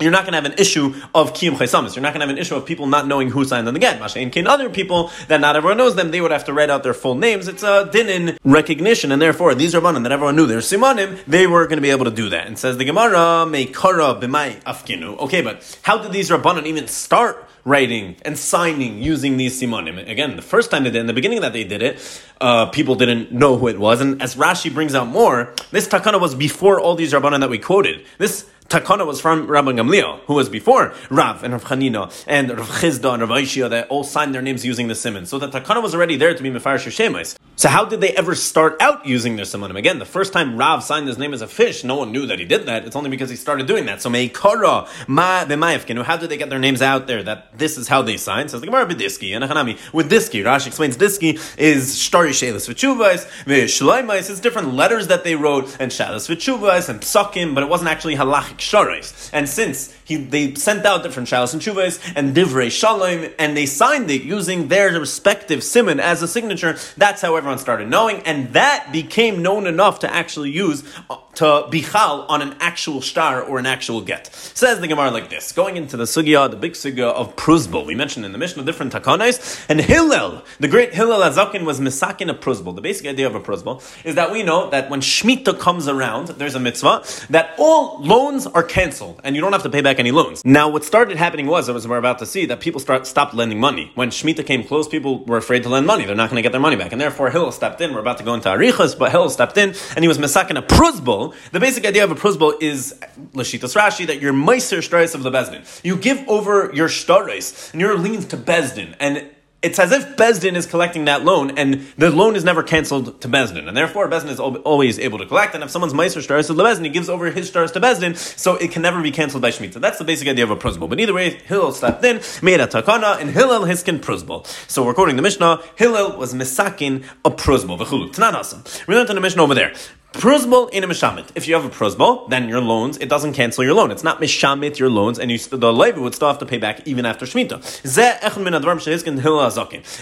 you're 0.00 0.10
not 0.10 0.24
going 0.24 0.32
to 0.32 0.40
have 0.40 0.46
an 0.46 0.58
issue 0.58 0.94
of 1.14 1.32
kiyum 1.32 1.52
chaysamis. 1.52 1.94
You're 1.94 2.02
not 2.02 2.12
going 2.12 2.20
to 2.20 2.26
have 2.26 2.34
an 2.34 2.38
issue 2.38 2.56
of 2.56 2.66
people 2.66 2.86
not 2.86 3.06
knowing 3.06 3.30
who 3.30 3.44
signed 3.44 3.68
on 3.68 3.74
the 3.74 3.80
get. 3.80 4.00
Mashain 4.00 4.32
kin 4.32 4.46
other 4.46 4.68
people 4.68 5.10
that 5.28 5.40
not 5.40 5.56
everyone 5.56 5.76
knows 5.76 5.94
them, 5.94 6.10
they 6.10 6.20
would 6.20 6.30
have 6.30 6.44
to 6.46 6.52
write 6.52 6.70
out 6.70 6.82
their 6.82 6.94
full 6.94 7.14
names. 7.14 7.48
It's 7.48 7.62
a 7.62 7.88
din 7.90 8.08
in 8.08 8.38
recognition, 8.44 9.12
and 9.12 9.20
therefore 9.20 9.54
these 9.54 9.74
are 9.74 9.80
manim 9.80 10.02
that 10.02 10.12
everyone 10.12 10.36
knew 10.36 10.46
they're 10.46 10.58
simanim. 10.58 11.24
They 11.26 11.46
were 11.46 11.66
going 11.66 11.78
to 11.78 11.82
be 11.82 11.90
able 11.90 12.06
to 12.06 12.10
do 12.10 12.28
that. 12.30 12.46
And 12.46 12.58
says 12.58 12.78
the 12.78 12.84
Gemara, 12.84 13.46
meikara 13.46 14.20
b'mai 14.20 14.62
afkinu. 14.62 15.18
Okay, 15.20 15.42
but 15.42 15.78
how 15.82 15.98
did 15.98 16.12
these 16.12 16.30
rabbanon 16.30 16.66
even 16.66 16.88
start? 16.88 17.48
writing 17.64 18.16
and 18.24 18.36
signing 18.36 18.98
using 19.00 19.36
these 19.36 19.60
simanim. 19.60 20.10
Again, 20.10 20.36
the 20.36 20.42
first 20.42 20.70
time 20.70 20.84
they 20.84 20.90
did, 20.90 21.00
in 21.00 21.06
the 21.06 21.12
beginning 21.12 21.42
that 21.42 21.52
they 21.52 21.64
did 21.64 21.82
it, 21.82 22.22
uh, 22.40 22.66
people 22.66 22.96
didn't 22.96 23.30
know 23.30 23.56
who 23.56 23.68
it 23.68 23.78
was. 23.78 24.00
And 24.00 24.20
as 24.20 24.34
Rashi 24.34 24.72
brings 24.72 24.94
out 24.94 25.06
more, 25.06 25.54
this 25.70 25.86
takana 25.86 26.20
was 26.20 26.34
before 26.34 26.80
all 26.80 26.94
these 26.94 27.12
rabbanon 27.12 27.40
that 27.40 27.50
we 27.50 27.58
quoted. 27.58 28.04
This 28.18 28.50
takana 28.72 29.06
was 29.06 29.20
from 29.20 29.46
Rabbi 29.46 29.72
Gamliel, 29.72 30.20
who 30.20 30.34
was 30.34 30.48
before 30.48 30.94
Rav 31.10 31.44
and 31.44 31.52
Rav 31.52 31.64
Chanina 31.64 32.24
and 32.26 32.50
Rav 32.50 32.68
Chisda 32.68 33.12
and 33.12 33.20
Rav 33.20 33.30
Aishia 33.30 33.68
that 33.68 33.88
all 33.88 34.02
signed 34.02 34.34
their 34.34 34.40
names 34.40 34.64
using 34.64 34.88
the 34.88 34.94
simon. 34.94 35.26
So 35.26 35.38
the 35.38 35.48
takana 35.48 35.82
was 35.82 35.94
already 35.94 36.16
there 36.16 36.34
to 36.34 36.42
be 36.42 36.50
Mefarish 36.50 36.86
Shemais. 36.88 37.36
So 37.56 37.68
how 37.68 37.84
did 37.84 38.00
they 38.00 38.10
ever 38.16 38.34
start 38.34 38.80
out 38.80 39.04
using 39.04 39.36
their 39.36 39.44
simonim? 39.44 39.76
Again, 39.76 39.98
the 39.98 40.06
first 40.06 40.32
time 40.32 40.56
Rav 40.56 40.82
signed 40.82 41.06
his 41.06 41.18
name 41.18 41.34
as 41.34 41.42
a 41.42 41.46
fish, 41.46 41.84
no 41.84 41.96
one 41.96 42.10
knew 42.10 42.26
that 42.26 42.38
he 42.38 42.46
did 42.46 42.64
that. 42.66 42.86
It's 42.86 42.96
only 42.96 43.10
because 43.10 43.28
he 43.28 43.36
started 43.36 43.66
doing 43.66 43.84
that. 43.86 44.00
So 44.00 44.08
Meikara, 44.08 44.88
Ma 45.06 45.44
B'mayefkinu, 45.44 46.02
how 46.02 46.16
did 46.16 46.30
they 46.30 46.38
get 46.38 46.48
their 46.48 46.58
names 46.58 46.80
out 46.80 47.06
there 47.06 47.22
that 47.22 47.56
this 47.58 47.76
is 47.76 47.88
how 47.88 48.00
they 48.00 48.16
signed? 48.16 48.50
Says 48.50 48.62
the 48.62 48.66
Gemara 48.66 48.86
B'diski, 48.86 49.36
and 49.36 49.44
Hanami. 49.44 49.78
With 49.92 50.10
Diski, 50.10 50.42
Rashi 50.42 50.68
explains 50.68 50.96
Diski 50.96 51.34
is 51.58 51.94
Shtari 51.96 52.30
Shelis 52.30 52.68
V'chuvais, 52.68 53.26
V'shulaimais, 53.44 54.30
it's 54.30 54.40
different 54.40 54.74
letters 54.74 55.08
that 55.08 55.22
they 55.22 55.36
wrote, 55.36 55.76
and 55.78 55.92
Shalis 55.92 56.28
V'chuvais, 56.34 56.88
and 56.88 57.02
Psakim, 57.02 57.54
but 57.54 57.62
it 57.62 57.68
wasn't 57.68 57.90
actually 57.90 58.16
halachic 58.16 58.61
Sharais. 58.62 59.30
And 59.32 59.48
since 59.48 59.94
he, 60.04 60.16
they 60.16 60.54
sent 60.54 60.84
out 60.84 61.02
different 61.02 61.28
Shalis 61.28 61.52
and 61.52 61.62
Chuvais, 61.62 62.12
and 62.16 62.34
Divrei 62.34 62.70
Shalom, 62.70 63.30
and 63.38 63.56
they 63.56 63.66
signed 63.66 64.10
it 64.10 64.22
using 64.22 64.68
their 64.68 64.90
respective 64.98 65.62
simon 65.62 66.00
as 66.00 66.22
a 66.22 66.28
signature, 66.28 66.76
that's 66.96 67.22
how 67.22 67.36
everyone 67.36 67.58
started 67.58 67.88
knowing, 67.88 68.20
and 68.20 68.52
that 68.52 68.88
became 68.92 69.42
known 69.42 69.66
enough 69.66 70.00
to 70.00 70.12
actually 70.12 70.50
use 70.50 70.84
uh, 71.08 71.16
to 71.34 71.44
bichal 71.70 72.26
on 72.28 72.42
an 72.42 72.54
actual 72.60 73.00
star 73.00 73.42
or 73.42 73.58
an 73.58 73.64
actual 73.64 74.02
get. 74.02 74.26
Says 74.34 74.80
the 74.80 74.88
Gemara 74.88 75.10
like 75.10 75.30
this, 75.30 75.52
going 75.52 75.76
into 75.76 75.96
the 75.96 76.04
sugya, 76.04 76.50
the 76.50 76.56
big 76.56 76.72
sugya 76.72 77.10
of 77.12 77.36
pruzbul. 77.36 77.86
We 77.86 77.94
mentioned 77.94 78.26
in 78.26 78.32
the 78.32 78.38
Mishnah 78.38 78.64
different 78.64 78.92
takanais, 78.92 79.64
and 79.68 79.80
Hillel, 79.80 80.44
the 80.60 80.68
great 80.68 80.92
Hillel 80.92 81.20
Azakin 81.20 81.64
was 81.64 81.80
misakin 81.80 82.28
a 82.28 82.34
pruzbul. 82.34 82.74
The 82.74 82.82
basic 82.82 83.06
idea 83.06 83.26
of 83.26 83.34
a 83.34 83.40
pruzbul 83.40 83.82
is 84.04 84.14
that 84.16 84.30
we 84.30 84.42
know 84.42 84.68
that 84.70 84.90
when 84.90 85.00
Shemitah 85.00 85.58
comes 85.58 85.88
around, 85.88 86.28
there's 86.28 86.54
a 86.54 86.60
mitzvah 86.60 87.04
that 87.30 87.54
all 87.58 88.02
loans 88.02 88.46
are 88.46 88.62
cancelled, 88.62 89.20
and 89.24 89.34
you 89.34 89.40
don't 89.40 89.52
have 89.52 89.62
to 89.62 89.70
pay 89.70 89.80
back 89.80 89.91
any 89.98 90.10
loans. 90.10 90.44
Now, 90.44 90.68
what 90.68 90.84
started 90.84 91.16
happening 91.16 91.46
was, 91.46 91.68
as 91.68 91.86
we're 91.88 91.96
about 91.96 92.18
to 92.20 92.26
see, 92.26 92.46
that 92.46 92.60
people 92.60 92.80
start 92.80 93.06
stopped 93.06 93.34
lending 93.34 93.60
money. 93.60 93.90
When 93.94 94.10
Shemitah 94.10 94.46
came 94.46 94.64
close, 94.64 94.88
people 94.88 95.24
were 95.24 95.38
afraid 95.38 95.62
to 95.64 95.68
lend 95.68 95.86
money. 95.86 96.04
They're 96.04 96.14
not 96.14 96.30
going 96.30 96.36
to 96.36 96.42
get 96.42 96.52
their 96.52 96.60
money 96.60 96.76
back, 96.76 96.92
and 96.92 97.00
therefore 97.00 97.30
Hill 97.30 97.52
stepped 97.52 97.80
in. 97.80 97.92
We're 97.92 98.00
about 98.00 98.18
to 98.18 98.24
go 98.24 98.34
into 98.34 98.48
Arichas, 98.48 98.98
but 98.98 99.10
Hill 99.10 99.28
stepped 99.30 99.56
in, 99.56 99.74
and 99.94 100.04
he 100.04 100.08
was 100.08 100.18
misakin 100.18 100.58
a 100.58 100.62
pruzbul 100.62 101.34
the 101.52 101.60
basic 101.60 101.86
idea 101.86 102.04
of 102.04 102.10
a 102.10 102.14
pruzbul 102.14 102.62
is 102.62 102.94
Lashitas 103.32 103.76
Rashi 103.76 104.06
that 104.06 104.20
you're 104.20 104.32
meiser 104.32 104.78
shtaris 104.78 105.14
of 105.14 105.22
the 105.22 105.30
Bezdin. 105.30 105.62
You 105.84 105.96
give 105.96 106.26
over 106.28 106.70
your 106.72 106.88
shtaris 106.88 107.72
and 107.72 107.80
your 107.80 107.98
liens 107.98 108.26
to 108.26 108.36
Bezdin, 108.36 108.94
and 109.00 109.28
it's 109.62 109.78
as 109.78 109.92
if 109.92 110.16
Bezdin 110.16 110.56
is 110.56 110.66
collecting 110.66 111.04
that 111.04 111.24
loan, 111.24 111.56
and 111.56 111.86
the 111.96 112.10
loan 112.10 112.34
is 112.34 112.44
never 112.44 112.62
canceled 112.62 113.20
to 113.20 113.28
Bezdin, 113.28 113.68
and 113.68 113.76
therefore 113.76 114.08
Bezdin 114.08 114.28
is 114.28 114.40
always 114.40 114.98
able 114.98 115.18
to 115.18 115.26
collect. 115.26 115.54
And 115.54 115.62
if 115.62 115.70
someone's 115.70 115.94
meiser 115.94 116.18
shtaris 116.18 116.50
of 116.50 116.56
the 116.56 116.64
Bezdin, 116.64 116.84
he 116.84 116.90
gives 116.90 117.08
over 117.08 117.30
his 117.30 117.50
shtaris 117.50 117.72
to 117.74 117.80
Bezdin, 117.80 118.16
so 118.16 118.56
it 118.56 118.72
can 118.72 118.82
never 118.82 119.00
be 119.00 119.12
canceled 119.12 119.42
by 119.42 119.50
Shemitah. 119.50 119.80
That's 119.80 119.98
the 119.98 120.04
basic 120.04 120.28
idea 120.28 120.44
of 120.44 120.50
a 120.50 120.56
pruzbul. 120.56 120.88
But 120.88 120.98
either 120.98 121.14
way, 121.14 121.30
Hillel 121.30 121.72
stepped 121.72 122.04
in, 122.04 122.20
made 122.42 122.60
a 122.60 122.66
takana, 122.66 123.20
and 123.20 123.30
Hillel 123.30 123.62
hiskin 123.62 124.00
pruzbul. 124.00 124.46
So 124.68 124.84
we're 124.84 124.94
quoting 124.94 125.16
the 125.16 125.22
Mishnah. 125.22 125.62
Hillel 125.76 126.16
was 126.18 126.34
misakin 126.34 127.04
a 127.24 127.30
pruzbul. 127.30 127.78
V'chulu. 127.78 128.12
Tanan 128.12 128.86
We 128.86 128.96
learned 128.96 129.10
in 129.10 129.14
the 129.14 129.22
Mishnah 129.22 129.42
over 129.42 129.54
there. 129.54 129.72
Pruzbal 130.12 130.68
in 130.70 130.84
a 130.84 130.86
mishamit. 130.86 131.30
If 131.34 131.48
you 131.48 131.54
have 131.54 131.64
a 131.64 131.70
pruzbal, 131.70 132.28
then 132.28 132.46
your 132.46 132.60
loans, 132.60 132.98
it 132.98 133.08
doesn't 133.08 133.32
cancel 133.32 133.64
your 133.64 133.72
loan. 133.72 133.90
It's 133.90 134.04
not 134.04 134.20
mishamit 134.20 134.78
your 134.78 134.90
loans, 134.90 135.18
and 135.18 135.30
you, 135.30 135.38
the 135.38 135.72
labor 135.72 136.02
would 136.02 136.14
still 136.14 136.28
have 136.28 136.38
to 136.38 136.46
pay 136.46 136.58
back 136.58 136.86
even 136.86 137.06
after 137.06 137.24
Shemitah. 137.24 137.82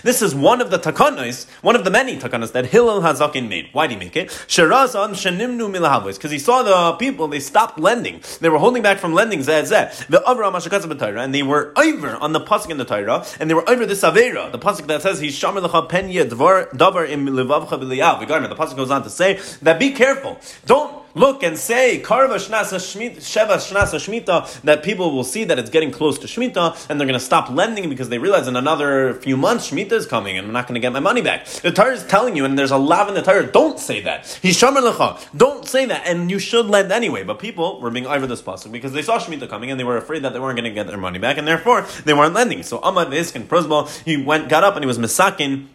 This 0.03 0.23
is 0.23 0.35
one 0.35 0.61
of 0.61 0.71
the 0.73 0.79
takanas, 0.81 1.49
one 1.63 1.77
of 1.77 1.85
the 1.85 1.93
many 1.93 2.19
takanas 2.19 2.51
that 2.53 2.67
Hillel 2.67 3.03
Hazakin 3.03 3.49
made. 3.49 3.69
Why 3.73 3.87
did 3.87 3.95
he 3.95 3.99
make 4.01 4.17
it? 4.17 4.29
Because 4.49 6.31
he 6.31 6.39
saw 6.39 6.63
the 6.65 6.93
people, 6.99 7.29
they 7.29 7.41
stopped 7.41 7.79
lending. 7.79 8.21
They 8.41 8.49
were 8.49 8.59
holding 8.59 8.83
back 8.83 8.99
from 8.99 9.13
lending. 9.13 9.43
The 9.43 10.23
and 11.21 11.35
they 11.35 11.43
were 11.43 11.73
over 11.79 12.17
on 12.17 12.33
the 12.33 12.41
pasuk 12.41 12.71
in 12.71 12.79
the 12.79 12.85
Torah, 12.85 13.25
and 13.39 13.49
they 13.49 13.55
were 13.55 13.69
over 13.71 13.87
the 13.87 13.95
Savera, 13.95 14.51
the 14.51 14.59
pasuk 14.59 14.89
that 14.89 15.03
says, 15.03 15.21
He's 15.21 15.39
Shamar 15.39 15.63
Penya 15.89 16.29
Davar 16.29 17.09
im 17.09 17.27
Levavcha 17.27 17.79
The 17.79 18.57
pasuk 18.57 18.77
goes 18.77 18.91
on 18.91 19.05
to 19.05 19.11
say 19.11 19.41
that 19.63 19.79
be 19.79 20.00
careful. 20.01 20.41
Don't 20.65 20.93
look 21.15 21.43
and 21.43 21.59
say 21.59 22.01
karva 22.01 22.37
shnasa 22.37 22.79
sheva 22.79 23.57
shnasa 23.57 23.99
shmita 24.05 24.61
that 24.63 24.83
people 24.83 25.13
will 25.15 25.25
see 25.25 25.45
that 25.45 25.59
it's 25.59 25.69
getting 25.69 25.91
close 25.91 26.17
to 26.19 26.27
shmita 26.27 26.65
and 26.89 26.99
they're 26.99 27.07
going 27.07 27.19
to 27.19 27.29
stop 27.33 27.51
lending 27.51 27.91
because 27.91 28.09
they 28.09 28.19
realize 28.19 28.47
in 28.47 28.57
another 28.57 29.15
few 29.15 29.37
months 29.37 29.71
shmita 29.71 29.93
is 29.93 30.07
coming 30.07 30.39
and 30.39 30.47
I'm 30.47 30.53
not 30.55 30.67
going 30.67 30.77
to 30.77 30.81
get 30.81 30.93
my 30.93 31.01
money 31.01 31.21
back. 31.21 31.47
The 31.47 31.73
Torah 31.73 31.93
is 31.93 32.07
telling 32.07 32.35
you, 32.37 32.47
and 32.47 32.59
there's 32.59 32.71
a 32.71 32.79
lav 32.79 33.09
in 33.09 33.15
the 33.15 33.23
Torah. 33.23 33.47
Don't 33.47 33.79
say 33.79 34.01
that. 34.03 34.25
Hishamar 34.43 34.83
lecha. 34.91 35.09
Don't 35.37 35.67
say 35.67 35.85
that, 35.87 36.07
and 36.07 36.31
you 36.31 36.39
should 36.39 36.67
lend 36.67 36.91
anyway. 36.91 37.23
But 37.25 37.39
people 37.39 37.81
were 37.81 37.91
being 37.91 38.07
over 38.07 38.27
this 38.27 38.41
pasuk 38.41 38.73
because 38.73 38.93
they 38.93 39.03
saw 39.03 39.19
shmita 39.19 39.49
coming 39.51 39.71
and 39.71 39.79
they 39.79 39.85
were 39.85 39.99
afraid 39.99 40.23
that 40.23 40.33
they 40.33 40.41
weren't 40.41 40.57
going 40.57 40.71
to 40.71 40.77
get 40.81 40.87
their 40.87 40.97
money 40.97 41.19
back, 41.19 41.37
and 41.37 41.47
therefore 41.47 41.83
they 42.05 42.15
weren't 42.15 42.35
lending. 42.35 42.63
So 42.63 42.79
Amad 42.79 43.09
Iskin 43.09 43.45
Prozbal, 43.45 43.83
he 44.05 44.17
went, 44.17 44.49
got 44.49 44.65
up, 44.65 44.77
and 44.77 44.83
he 44.85 44.87
was 44.87 44.99
misakin 44.99 45.67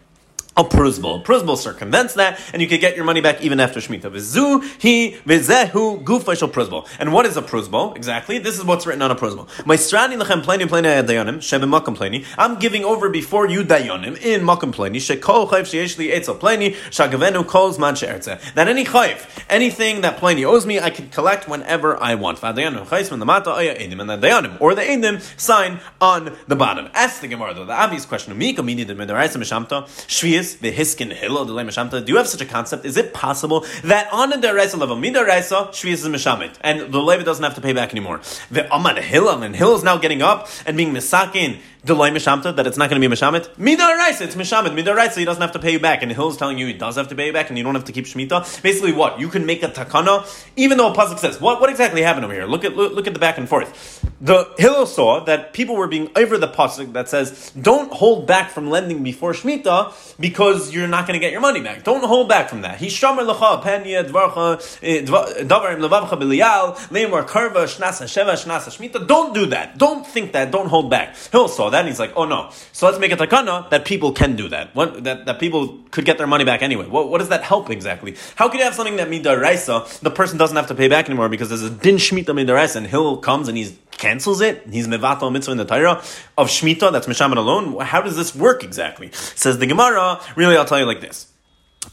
a 0.57 0.63
pruzbal. 0.63 1.23
Pruzbal 1.23 1.57
circumvents 1.57 2.13
that, 2.13 2.39
and 2.53 2.61
you 2.61 2.67
could 2.67 2.79
get 2.79 2.95
your 2.95 3.03
money 3.03 3.19
back 3.19 3.41
even 3.41 3.59
after 3.59 3.79
Shemitah. 3.79 4.03
Vizu 4.03 4.63
he 4.79 5.17
vizehu 5.25 6.01
gufashal 6.03 6.49
pruzbal. 6.49 6.87
And 6.97 7.11
what 7.11 7.25
is 7.25 7.35
a 7.35 7.41
pruzbal? 7.41 7.95
Exactly. 7.95 8.37
This 8.37 8.57
is 8.57 8.63
what's 8.63 8.85
written 8.85 9.01
on 9.01 9.11
a 9.11 9.15
pruzbal. 9.15 9.65
My 9.65 9.75
strani 9.75 10.21
lechem 10.21 10.43
pleni 10.43 10.65
pleni 10.67 11.05
dayanim 11.05 11.37
shebim 11.37 11.77
makam 11.77 11.97
pleni. 11.97 12.25
I'm 12.37 12.57
giving 12.57 12.85
over 12.85 13.09
before 13.09 13.49
you 13.49 13.63
dayanim 13.63 14.17
in 14.21 14.41
makam 14.41 14.73
pleni 14.73 14.97
shekol 14.97 15.49
chayv 15.49 15.63
sheyeshli 15.63 16.11
etzel 16.11 16.35
pleni 16.35 16.73
shagavenu 16.89 17.45
kol 17.45 17.73
zman 17.73 17.97
she'ertze. 17.97 18.53
That 18.53 18.69
any 18.69 18.85
chayv, 18.85 19.27
anything 19.49 20.01
that 20.01 20.17
pleni 20.17 20.45
owes 20.45 20.65
me, 20.65 20.79
I 20.79 20.89
can 20.89 21.09
collect 21.09 21.49
whenever 21.49 22.01
I 22.01 22.15
want. 22.15 22.39
V'adayanim 22.39 22.85
chayv 22.85 23.09
from 23.09 23.19
the 23.19 23.25
mata 23.25 23.51
aya 23.51 23.75
edim 23.75 23.99
and 23.99 24.09
the 24.09 24.17
dayanim 24.17 24.61
or 24.61 24.73
the 24.73 24.83
edim 24.83 25.21
sign 25.39 25.81
on 25.99 26.33
the 26.47 26.55
bottom. 26.55 26.87
Ask 26.93 27.19
the 27.19 27.27
Gemara 27.27 27.53
though 27.53 27.65
the 27.65 27.73
obvious 27.73 28.05
question: 28.05 28.37
Mika 28.37 28.63
mini 28.63 28.85
the 28.85 28.93
midaraisa 28.93 29.35
mishamta 29.35 29.83
shviyas 30.07 30.44
the 30.53 30.71
hiskin 30.71 31.11
hillel 31.11 31.45
the 31.45 32.01
Do 32.01 32.11
you 32.11 32.17
have 32.17 32.27
such 32.27 32.41
a 32.41 32.45
concept? 32.45 32.85
Is 32.85 32.97
it 32.97 33.13
possible 33.13 33.65
that 33.83 34.11
on 34.13 34.31
a 34.31 34.37
deraisa 34.37 34.77
level, 34.77 34.95
midaraisa 34.95 35.69
shvius 35.69 35.93
is 35.93 36.07
mishamit, 36.07 36.55
and 36.61 36.93
the 36.93 37.01
leva 37.01 37.23
doesn't 37.23 37.43
have 37.43 37.55
to 37.55 37.61
pay 37.61 37.73
back 37.73 37.91
anymore? 37.91 38.21
The 38.51 38.61
amad 38.63 38.99
hillel 38.99 39.43
and 39.43 39.55
hillel 39.55 39.75
is 39.75 39.83
now 39.83 39.97
getting 39.97 40.21
up 40.21 40.47
and 40.65 40.77
being 40.77 40.93
misakin 40.93 41.59
delay 41.85 42.09
mishamta 42.09 42.55
that 42.55 42.67
it's 42.67 42.77
not 42.77 42.89
going 42.89 43.01
to 43.01 43.07
be 43.07 43.13
mishamit. 43.13 43.47
Midaraisa, 43.55 44.21
it's 44.21 44.35
mishamit. 44.35 44.75
Midaraisa, 44.75 45.17
he 45.17 45.25
doesn't 45.25 45.41
have 45.41 45.51
to 45.51 45.59
pay 45.59 45.71
you 45.71 45.79
back, 45.79 46.01
and 46.01 46.11
Hill's 46.11 46.35
telling 46.35 46.57
you 46.57 46.65
he 46.65 46.73
does 46.73 46.95
have 46.95 47.07
to 47.09 47.15
pay 47.15 47.27
you 47.27 47.33
back, 47.33 47.49
and 47.49 47.57
you 47.57 47.63
don't 47.63 47.75
have 47.75 47.85
to 47.85 47.91
keep 47.91 48.05
shmita. 48.05 48.61
Basically, 48.61 48.91
what 48.91 49.19
you 49.19 49.29
can 49.29 49.45
make 49.45 49.63
a 49.63 49.69
takana, 49.69 50.27
even 50.55 50.77
though 50.77 50.91
a 50.91 50.95
pasuk 50.95 51.19
says 51.19 51.39
what 51.39 51.61
what 51.61 51.69
exactly 51.69 52.01
happened 52.01 52.25
over 52.25 52.33
here. 52.33 52.45
Look 52.45 52.65
at 52.65 52.75
look, 52.75 52.93
look 52.93 53.07
at 53.07 53.13
the 53.13 53.19
back 53.19 53.37
and 53.37 53.47
forth. 53.47 54.03
The 54.21 54.49
Hill 54.57 54.85
saw 54.85 55.23
that 55.25 55.53
people 55.53 55.75
were 55.75 55.87
being 55.87 56.09
over 56.15 56.37
the 56.37 56.47
pasuk 56.47 56.93
that 56.93 57.09
says 57.09 57.51
don't 57.59 57.91
hold 57.91 58.25
back 58.25 58.49
from 58.49 58.69
lending 58.69 59.03
before 59.03 59.33
shmita 59.33 60.17
because 60.19 60.73
you're 60.73 60.87
not 60.87 61.05
going 61.07 61.19
to 61.19 61.23
get 61.23 61.31
your 61.31 61.41
money 61.41 61.61
back. 61.61 61.83
Don't 61.83 62.03
hold 62.03 62.29
back 62.29 62.49
from 62.49 62.61
that. 62.61 62.79
He 62.79 62.87
shomer 62.87 63.29
lecha 63.29 63.61
penya 63.61 64.07
dvarcha 64.07 64.79
eh, 64.81 65.01
davarim 65.03 65.79
levavcha 65.79 66.19
bilial 66.19 66.75
leimor 66.89 67.27
karva 67.27 67.65
shnasa 67.65 68.05
sheva 68.05 68.33
shnasa 68.33 68.69
shmita. 68.75 69.05
Don't 69.05 69.33
do 69.33 69.45
that. 69.47 69.77
Don't 69.77 70.07
think 70.07 70.31
that. 70.31 70.51
Don't 70.51 70.67
hold 70.67 70.89
back. 70.89 71.15
Hill 71.31 71.47
saw 71.47 71.69
that, 71.69 71.74
and 71.79 71.87
he's 71.87 71.99
like, 71.99 72.13
oh 72.15 72.25
no. 72.25 72.51
So 72.71 72.85
let's 72.85 72.99
make 72.99 73.11
a 73.11 73.17
takana 73.17 73.69
that 73.69 73.85
people 73.85 74.11
can 74.11 74.35
do 74.35 74.49
that. 74.49 74.75
What, 74.75 75.03
that, 75.03 75.25
that 75.25 75.39
people 75.39 75.79
could 75.91 76.05
get 76.05 76.17
their 76.17 76.27
money 76.27 76.43
back 76.43 76.61
anyway. 76.61 76.87
What, 76.87 77.09
what 77.09 77.19
does 77.19 77.29
that 77.29 77.43
help 77.43 77.69
exactly? 77.69 78.15
How 78.35 78.49
can 78.49 78.59
you 78.59 78.65
have 78.65 78.75
something 78.75 78.97
that 78.97 79.09
midaraisa, 79.09 79.99
the 79.99 80.11
person 80.11 80.37
doesn't 80.37 80.55
have 80.55 80.67
to 80.67 80.75
pay 80.75 80.87
back 80.87 81.05
anymore 81.05 81.29
because 81.29 81.49
there's 81.49 81.63
a 81.63 81.69
din 81.69 81.95
shmita 81.95 82.25
midaraisa, 82.25 82.77
and 82.77 82.87
Hill 82.87 83.17
comes 83.17 83.47
and 83.47 83.57
he 83.57 83.77
cancels 83.91 84.41
it. 84.41 84.67
He's 84.71 84.87
mevato 84.87 85.31
mitzvah 85.31 85.51
in 85.51 85.57
the 85.57 85.65
Torah 85.65 86.03
of 86.37 86.47
shmita, 86.49 86.91
that's 86.91 87.07
mishaman 87.07 87.37
alone. 87.37 87.79
How 87.79 88.01
does 88.01 88.15
this 88.15 88.35
work 88.35 88.63
exactly? 88.63 89.11
Says 89.11 89.59
the 89.59 89.67
Gemara, 89.67 90.21
really 90.35 90.57
I'll 90.57 90.65
tell 90.65 90.79
you 90.79 90.85
like 90.85 91.01
this. 91.01 91.31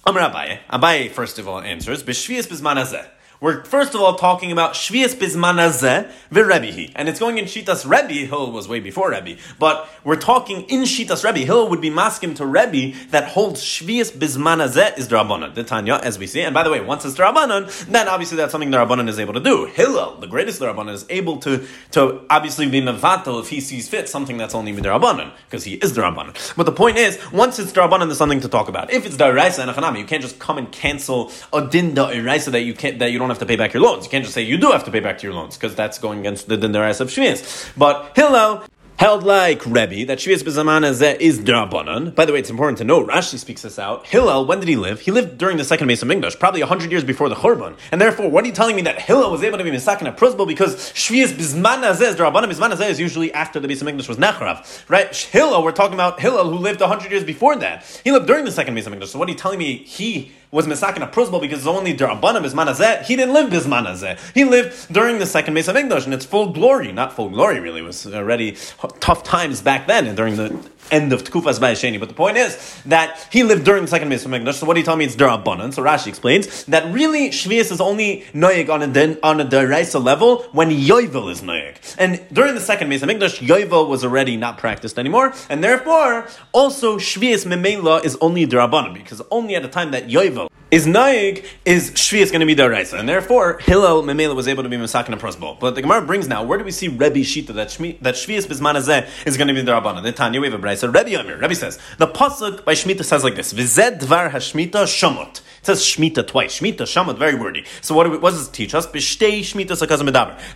Amar 0.06 0.30
Abaye. 0.30 0.58
Abaye, 0.70 1.10
first 1.10 1.38
of 1.38 1.46
all, 1.46 1.60
answers, 1.60 2.02
B'shvias 2.02 2.48
b'zman 2.48 3.08
we're 3.42 3.64
first 3.64 3.92
of 3.92 4.00
all 4.00 4.14
talking 4.14 4.52
about 4.52 4.74
Shvias 4.74 5.16
Bizmanazeh 5.16 6.08
Rebbe, 6.30 6.92
and 6.94 7.08
it's 7.08 7.18
going 7.18 7.38
in 7.38 7.46
Shitas 7.46 7.84
Rebbe. 7.84 8.24
Hill 8.26 8.52
was 8.52 8.68
way 8.68 8.78
before 8.78 9.10
Rebbe, 9.10 9.36
but 9.58 9.88
we're 10.04 10.14
talking 10.14 10.62
in 10.68 10.82
Shitas 10.82 11.24
Rebbe. 11.24 11.40
Hill 11.40 11.68
would 11.68 11.80
be 11.80 11.90
masking 11.90 12.34
to 12.34 12.46
Rebbe 12.46 12.96
that 13.08 13.24
holds 13.30 13.60
Shvias 13.60 14.12
Bizmanazeh 14.12 14.96
is 14.96 15.08
Drabanan, 15.08 15.56
the 15.56 15.64
Tanya, 15.64 15.94
as 16.04 16.20
we 16.20 16.28
see. 16.28 16.40
And 16.40 16.54
by 16.54 16.62
the 16.62 16.70
way, 16.70 16.80
once 16.80 17.04
it's 17.04 17.18
Drabanan, 17.18 17.86
then 17.86 18.06
obviously 18.06 18.36
that's 18.36 18.52
something 18.52 18.70
the 18.70 18.76
Rabbanan 18.76 19.08
is 19.08 19.18
able 19.18 19.34
to 19.34 19.40
do. 19.40 19.66
Hillel, 19.66 20.18
the 20.20 20.28
greatest 20.28 20.60
Rabbanan, 20.60 20.92
is 20.92 21.04
able 21.10 21.38
to, 21.38 21.66
to 21.90 22.24
obviously 22.30 22.70
be 22.70 22.80
Navatal 22.80 23.40
if 23.40 23.48
he 23.48 23.60
sees 23.60 23.88
fit 23.88 24.08
something 24.08 24.36
that's 24.36 24.54
only 24.54 24.72
Midrabanan, 24.72 25.32
because 25.46 25.64
he 25.64 25.74
is 25.74 25.94
the 25.94 26.02
Rabbanan. 26.02 26.54
But 26.56 26.66
the 26.66 26.72
point 26.72 26.96
is, 26.96 27.18
once 27.32 27.58
it's 27.58 27.72
Drabanan, 27.72 28.06
there's 28.06 28.18
something 28.18 28.40
to 28.42 28.48
talk 28.48 28.68
about. 28.68 28.92
If 28.92 29.04
it's 29.04 29.16
Daraisa 29.16 29.66
and 29.66 29.70
Achanami, 29.72 29.98
you 29.98 30.04
can't 30.04 30.22
just 30.22 30.38
come 30.38 30.58
and 30.58 30.70
cancel 30.70 31.32
a 31.52 31.66
din 31.66 31.96
Daraisa 31.96 32.52
that 32.52 32.60
you 32.60 32.74
can't 32.74 33.00
that 33.00 33.10
you 33.10 33.18
don't 33.18 33.31
have 33.32 33.40
to 33.40 33.46
pay 33.46 33.56
back 33.56 33.72
your 33.72 33.82
loans. 33.82 34.04
You 34.04 34.10
can't 34.10 34.24
just 34.24 34.34
say 34.34 34.42
you 34.42 34.58
do 34.58 34.70
have 34.70 34.84
to 34.84 34.90
pay 34.90 35.00
back 35.00 35.18
to 35.18 35.26
your 35.26 35.34
loans, 35.34 35.56
because 35.56 35.74
that's 35.74 35.98
going 35.98 36.20
against 36.20 36.48
the 36.48 36.56
din 36.56 36.72
Daraisa 36.72 37.00
of 37.02 37.08
Shvias. 37.08 37.72
But 37.76 38.12
Hillel 38.14 38.64
held 38.98 39.24
like 39.24 39.64
Rebbe 39.66 40.06
that 40.06 40.18
Shvias 40.18 40.44
B'Zaman 40.44 40.84
is 41.18 41.40
Drabanan. 41.40 42.14
By 42.14 42.24
the 42.24 42.32
way, 42.32 42.38
it's 42.38 42.50
important 42.50 42.78
to 42.78 42.84
know, 42.84 43.04
Rashi 43.04 43.36
speaks 43.36 43.62
this 43.62 43.76
out. 43.76 44.06
Hillel, 44.06 44.46
when 44.46 44.60
did 44.60 44.68
he 44.68 44.76
live? 44.76 45.00
He 45.00 45.10
lived 45.10 45.38
during 45.38 45.56
the 45.56 45.64
second 45.64 45.88
Mesa 45.88 46.06
Mingdash, 46.06 46.38
probably 46.38 46.60
100 46.60 46.92
years 46.92 47.02
before 47.02 47.28
the 47.28 47.34
Churban. 47.34 47.76
And 47.90 48.00
therefore, 48.00 48.30
what 48.30 48.44
are 48.44 48.46
you 48.46 48.52
telling 48.52 48.76
me 48.76 48.82
that 48.82 49.00
Hillel 49.00 49.32
was 49.32 49.42
able 49.42 49.58
to 49.58 49.64
be 49.64 49.72
Misakin 49.72 50.06
at 50.06 50.16
Prusbal 50.16 50.46
because 50.46 50.76
Shvias 50.92 51.32
B'Zman 51.32 51.90
is 51.90 52.14
Drabanan? 52.14 52.52
B'Zman 52.52 52.88
is 52.88 53.00
usually 53.00 53.32
after 53.32 53.58
the 53.58 53.66
Mesa 53.66 53.84
Mingdash 53.84 54.08
was 54.08 54.18
Necharav. 54.18 54.88
Right? 54.88 55.12
Hillel, 55.16 55.64
we're 55.64 55.72
talking 55.72 55.94
about 55.94 56.20
Hillel 56.20 56.50
who 56.50 56.58
lived 56.58 56.80
100 56.80 57.10
years 57.10 57.24
before 57.24 57.56
that. 57.56 58.00
He 58.04 58.12
lived 58.12 58.26
during 58.28 58.44
the 58.44 58.52
second 58.52 58.74
Mesa 58.74 58.90
Mingdash. 58.90 59.08
So 59.08 59.18
what 59.18 59.26
are 59.26 59.32
you 59.32 59.38
telling 59.38 59.58
me? 59.58 59.78
He 59.78 60.30
was 60.52 60.66
Mesakin 60.66 61.02
a 61.02 61.06
Prusbal 61.06 61.40
because 61.40 61.66
only 61.66 61.96
Darabanim 61.96 62.44
is 62.44 62.52
Manazeh. 62.52 63.02
He 63.04 63.16
didn't 63.16 63.32
live 63.32 63.48
Bismanazeh. 63.48 64.18
He 64.34 64.44
lived 64.44 64.92
during 64.92 65.18
the 65.18 65.24
second 65.24 65.54
Mesa 65.54 65.72
Mingdash 65.72 66.04
and 66.04 66.12
it's 66.12 66.26
full 66.26 66.52
glory. 66.52 66.92
Not 66.92 67.14
full 67.14 67.30
glory, 67.30 67.58
really. 67.58 67.80
It 67.80 67.84
was 67.84 68.06
already 68.06 68.58
tough 69.00 69.24
times 69.24 69.62
back 69.62 69.86
then 69.86 70.06
and 70.06 70.14
during 70.14 70.36
the 70.36 70.54
end 70.90 71.10
of 71.14 71.24
Tkufas 71.24 71.58
Bayasheni. 71.58 71.98
But 71.98 72.10
the 72.10 72.14
point 72.14 72.36
is 72.36 72.82
that 72.84 73.26
he 73.32 73.44
lived 73.44 73.64
during 73.64 73.80
the 73.80 73.88
second 73.88 74.10
Mesa 74.10 74.28
Mingdash. 74.28 74.54
So 74.54 74.66
what 74.66 74.74
do 74.74 74.80
you 74.80 74.84
tell 74.84 74.96
me? 74.96 75.06
It's 75.06 75.16
Darabanan. 75.16 75.72
So 75.72 75.82
Rashi 75.82 76.08
explains 76.08 76.64
that 76.64 76.92
really 76.92 77.30
Shvias 77.30 77.72
is 77.72 77.80
only 77.80 78.26
Noyeg 78.34 78.68
on 78.68 78.82
a, 78.82 79.20
on 79.22 79.40
a 79.40 79.46
Daraisa 79.46 80.04
level 80.04 80.42
when 80.52 80.68
Yovel 80.68 81.30
is 81.30 81.40
Noyeg. 81.40 81.76
And 81.96 82.20
during 82.30 82.54
the 82.54 82.60
second 82.60 82.90
Mesa 82.90 83.06
Mingdash, 83.06 83.38
Yovel 83.38 83.88
was 83.88 84.04
already 84.04 84.36
not 84.36 84.58
practiced 84.58 84.98
anymore. 84.98 85.32
And 85.48 85.64
therefore, 85.64 86.28
also 86.52 86.98
Shvias 86.98 87.46
Memela 87.46 88.04
is 88.04 88.18
only 88.20 88.46
Darabanan 88.46 88.92
because 88.92 89.22
only 89.30 89.54
at 89.54 89.62
the 89.62 89.68
time 89.68 89.92
that 89.92 90.08
Yovel 90.08 90.41
is 90.70 90.86
naig 90.86 91.44
is 91.66 91.90
shvi 91.90 92.20
is 92.20 92.30
going 92.30 92.40
to 92.40 92.46
be 92.46 92.56
daraisa, 92.56 92.98
and 92.98 93.08
therefore 93.08 93.58
Hillel 93.58 94.02
Memela 94.02 94.34
was 94.34 94.48
able 94.48 94.62
to 94.62 94.70
be 94.70 94.76
masakin 94.76 95.12
a 95.12 95.16
prosbol. 95.18 95.60
But 95.60 95.74
the 95.74 95.82
Gemara 95.82 96.02
brings 96.02 96.26
now, 96.28 96.42
where 96.42 96.56
do 96.56 96.64
we 96.64 96.70
see 96.70 96.88
Rebbe 96.88 97.18
Shita 97.18 97.48
that 97.48 97.68
shmi, 97.68 98.00
that 98.00 98.14
shvi 98.14 98.36
is 98.36 98.46
bismanazeh 98.46 99.26
is 99.26 99.36
going 99.36 99.48
to 99.48 99.54
be 99.54 99.60
the 99.60 99.70
darabana? 99.70 100.02
The 100.02 100.12
Tanya 100.12 100.40
we 100.40 100.50
have 100.50 100.58
a 100.58 100.66
brayso. 100.66 100.92
Rebbe 100.92 101.10
Yomir. 101.10 101.40
Rebbe 101.40 101.54
says 101.54 101.78
the 101.98 102.06
pasuk 102.06 102.64
by 102.64 102.72
Shmita 102.72 103.04
says 103.04 103.22
like 103.22 103.34
this: 103.34 103.52
Vized 103.52 104.00
dvar 104.00 104.30
hashmita 104.30 104.84
shamot. 104.86 105.42
It 105.62 105.66
says 105.66 105.80
Shmita 105.80 106.26
twice. 106.26 106.58
Shmita, 106.58 106.78
Shamot, 106.78 107.16
very 107.18 107.36
wordy. 107.36 107.64
So 107.82 107.94
what, 107.94 108.20
what 108.20 108.32
does 108.32 108.48
it 108.48 108.52
teach 108.52 108.74
us? 108.74 108.84
Bishtei 108.84 109.42
Shmita 109.42 109.80
Sakazim. 109.80 110.06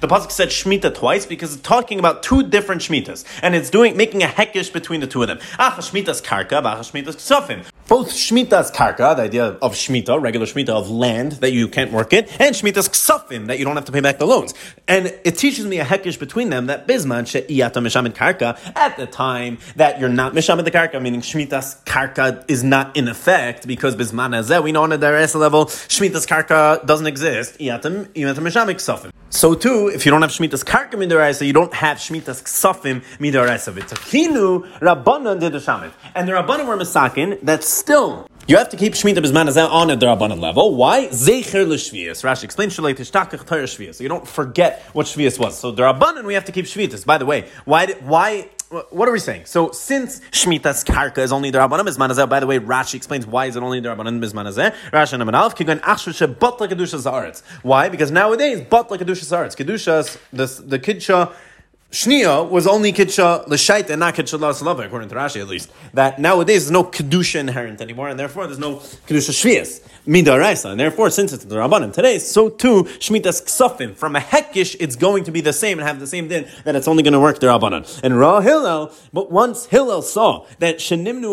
The 0.01 0.09
Pasuk 0.09 0.33
said 0.33 0.49
Shmita 0.49 0.93
twice 0.93 1.25
because 1.25 1.55
it's 1.55 1.63
talking 1.63 2.01
about 2.01 2.25
two 2.25 2.43
different 2.43 2.83
Shmitas. 2.83 3.25
And 3.41 3.55
it's 3.55 3.71
doing, 3.71 3.97
making 3.97 4.25
a 4.25 4.27
hekish 4.27 4.73
between 4.73 4.99
the 4.99 5.07
two 5.07 5.23
of 5.23 5.29
them. 5.29 5.39
Acha 5.61 5.79
Shmitas 5.79 6.25
Karka, 6.25 6.61
Acha 6.61 6.81
Shmitas 6.81 7.15
Ksafim. 7.15 7.65
Both 7.87 8.09
Shmitas 8.09 8.73
Karka, 8.73 9.15
the 9.15 9.23
idea 9.23 9.45
of 9.45 9.75
Shmita, 9.75 10.21
regular 10.21 10.45
Shmita 10.45 10.71
of 10.71 10.91
land 10.91 11.33
that 11.35 11.53
you 11.53 11.69
can't 11.69 11.93
work 11.93 12.13
it, 12.13 12.29
and 12.41 12.53
Shmitas 12.53 12.91
Ksafim, 12.91 13.47
that 13.47 13.61
you 13.61 13.65
don't 13.65 13.77
have 13.77 13.85
to 13.85 13.93
pay 13.93 14.01
back 14.01 14.19
the 14.19 14.27
loans. 14.27 14.55
And 14.89 15.07
it 15.23 15.39
teaches 15.39 15.67
me 15.67 15.79
a 15.79 15.85
hekish 15.85 16.19
between 16.19 16.51
them 16.51 16.67
that 16.67 16.89
Bisman 16.89 17.29
She'iyata 17.29 17.75
Mishamid 17.75 18.15
Karka, 18.15 18.59
at 18.75 18.97
the 18.97 19.07
time 19.07 19.59
that 19.77 20.01
you're 20.01 20.09
not 20.09 20.33
Mishamid 20.33 20.65
the 20.65 20.73
Karka, 20.73 21.01
meaning 21.01 21.21
Shmitas 21.21 21.85
Karka 21.85 22.45
is 22.49 22.65
not 22.65 22.97
in 22.97 23.07
effect 23.07 23.69
because 23.69 23.95
Bisman 23.95 24.37
Azeh, 24.37 24.61
we 24.65 24.73
know 24.73 24.83
on 24.83 24.96
the 25.01 25.07
Dares 25.07 25.35
level, 25.35 25.67
Shmitas 25.67 26.27
Karka 26.27 26.85
doesn't 26.87 27.07
exist. 27.07 27.57
So 29.31 29.55
too, 29.55 29.89
if 29.89 30.07
you 30.07 30.11
don't 30.11 30.23
have 30.23 30.31
Shmitas 30.31 30.65
Karka 30.65 30.95
Midaraisa, 30.95 31.47
you 31.47 31.53
don't 31.53 31.75
have 31.75 31.99
Shmitas 31.99 32.43
Ksafim 32.43 33.03
Midaraisa. 33.19 33.73
V'takinu 33.73 34.79
Rabbanan 34.81 35.41
did 35.41 35.53
the. 35.53 35.93
And 36.15 36.29
the 36.29 36.33
Rabbanan 36.33 36.67
were 36.67 36.77
Masakin, 36.77 37.39
that's 37.43 37.69
still 37.69 38.29
you 38.49 38.57
have 38.57 38.69
to 38.69 38.77
keep 38.77 38.93
Shemitah 38.93 39.17
Bisman 39.17 39.71
on 39.71 39.91
a 39.91 39.97
Darabanan 39.97 40.41
level. 40.41 40.77
Why? 40.77 41.09
Zecher 41.09 41.67
l'shvius. 41.67 42.23
Rashi 42.23 42.45
explains 42.45 42.77
Shalei 42.77 42.95
Tishtakach 42.95 43.45
Torah 43.45 43.65
Shvius. 43.65 43.97
So 43.97 44.05
you 44.05 44.09
don't 44.09 44.27
forget 44.27 44.83
what 44.93 45.07
Shvius 45.07 45.37
was. 45.37 45.59
So 45.59 45.73
Darabanan, 45.73 46.25
we 46.25 46.35
have 46.35 46.45
to 46.45 46.53
keep 46.53 46.67
Shvitas. 46.67 47.05
By 47.05 47.19
the 47.19 47.27
way, 47.27 47.49
why, 47.65 47.87
why 48.05 48.49
what 48.71 49.09
are 49.09 49.13
we 49.13 49.21
saying? 49.21 49.47
So 49.47 49.71
since 49.71 50.21
Shemitah's 50.33 50.83
karka 50.83 51.19
is 51.19 51.31
only 51.31 51.51
the 51.51 51.59
Rabbanim 51.59 51.87
Mizmanazeh, 51.87 52.29
by 52.29 52.41
the 52.41 52.47
way, 52.47 52.59
Rashi 52.59 52.95
explains 52.95 53.25
why 53.27 53.47
is 53.47 53.55
it 53.55 53.63
only 53.63 53.79
the 53.79 53.91
Rabbanim 53.91 54.21
Mizmanazeh. 54.21 54.75
Rashi 54.93 55.13
and 55.13 55.23
Amalf 55.23 55.55
kigan 55.55 55.81
achshusha 55.81 56.61
like 56.61 56.71
kedusha 56.71 56.99
zaaretz. 57.01 57.43
Why? 57.63 57.89
Because 57.89 58.11
nowadays 58.11 58.67
but 58.69 58.91
like 58.91 59.01
kedusha 59.01 59.25
zaaretz. 59.25 59.57
Kedusha 59.57 60.19
the 60.33 60.47
the 60.67 60.79
kidsha 60.81 61.33
Shnia 61.97 62.47
was 62.51 62.67
only 62.67 62.93
Kidsha 62.93 63.49
L'Shait 63.49 63.89
and 63.89 64.01
not 64.01 64.15
Kidsha 64.15 64.39
L'Asalava, 64.39 64.83
according 64.83 65.09
to 65.09 65.15
Rashi 65.15 65.41
at 65.41 65.49
least. 65.49 65.73
That 65.95 66.19
nowadays 66.19 66.65
there's 66.65 66.71
no 66.71 66.85
Kedusha 66.85 67.41
inherent 67.41 67.81
anymore, 67.81 68.11
and 68.11 68.21
therefore 68.21 68.47
there's 68.47 68.59
no 68.59 68.77
Kedusha 69.07 69.33
Shvias, 69.33 69.81
Midaraisa. 70.07 70.73
And 70.73 70.79
therefore, 70.79 71.09
since 71.09 71.33
it's 71.33 71.47
the 71.47 71.57
Rabbanim 71.57 71.95
today, 71.95 72.19
so 72.19 72.51
too 72.51 72.85
Shmitas 72.85 73.43
Ksafim. 73.47 73.95
From 73.95 74.15
a 74.15 74.21
Hekish, 74.21 74.77
it's 74.79 74.95
going 74.95 75.25
to 75.25 75.31
be 75.31 75.41
the 75.41 75.55
same 75.55 75.79
and 75.79 75.89
have 75.89 75.99
the 75.99 76.07
same 76.07 76.29
din, 76.29 76.47
that 76.65 76.77
it's 76.77 76.87
only 76.87 77.03
going 77.03 77.15
to 77.15 77.21
work 77.21 77.41
the 77.41 77.47
Rabbanan. 77.47 78.03
And 78.03 78.19
Ra 78.19 78.41
Hillel, 78.41 78.93
but 79.15 79.33
once 79.33 79.65
Hillel 79.65 80.03
saw 80.03 80.45
that 80.59 80.77
Shenimnu 80.77 81.33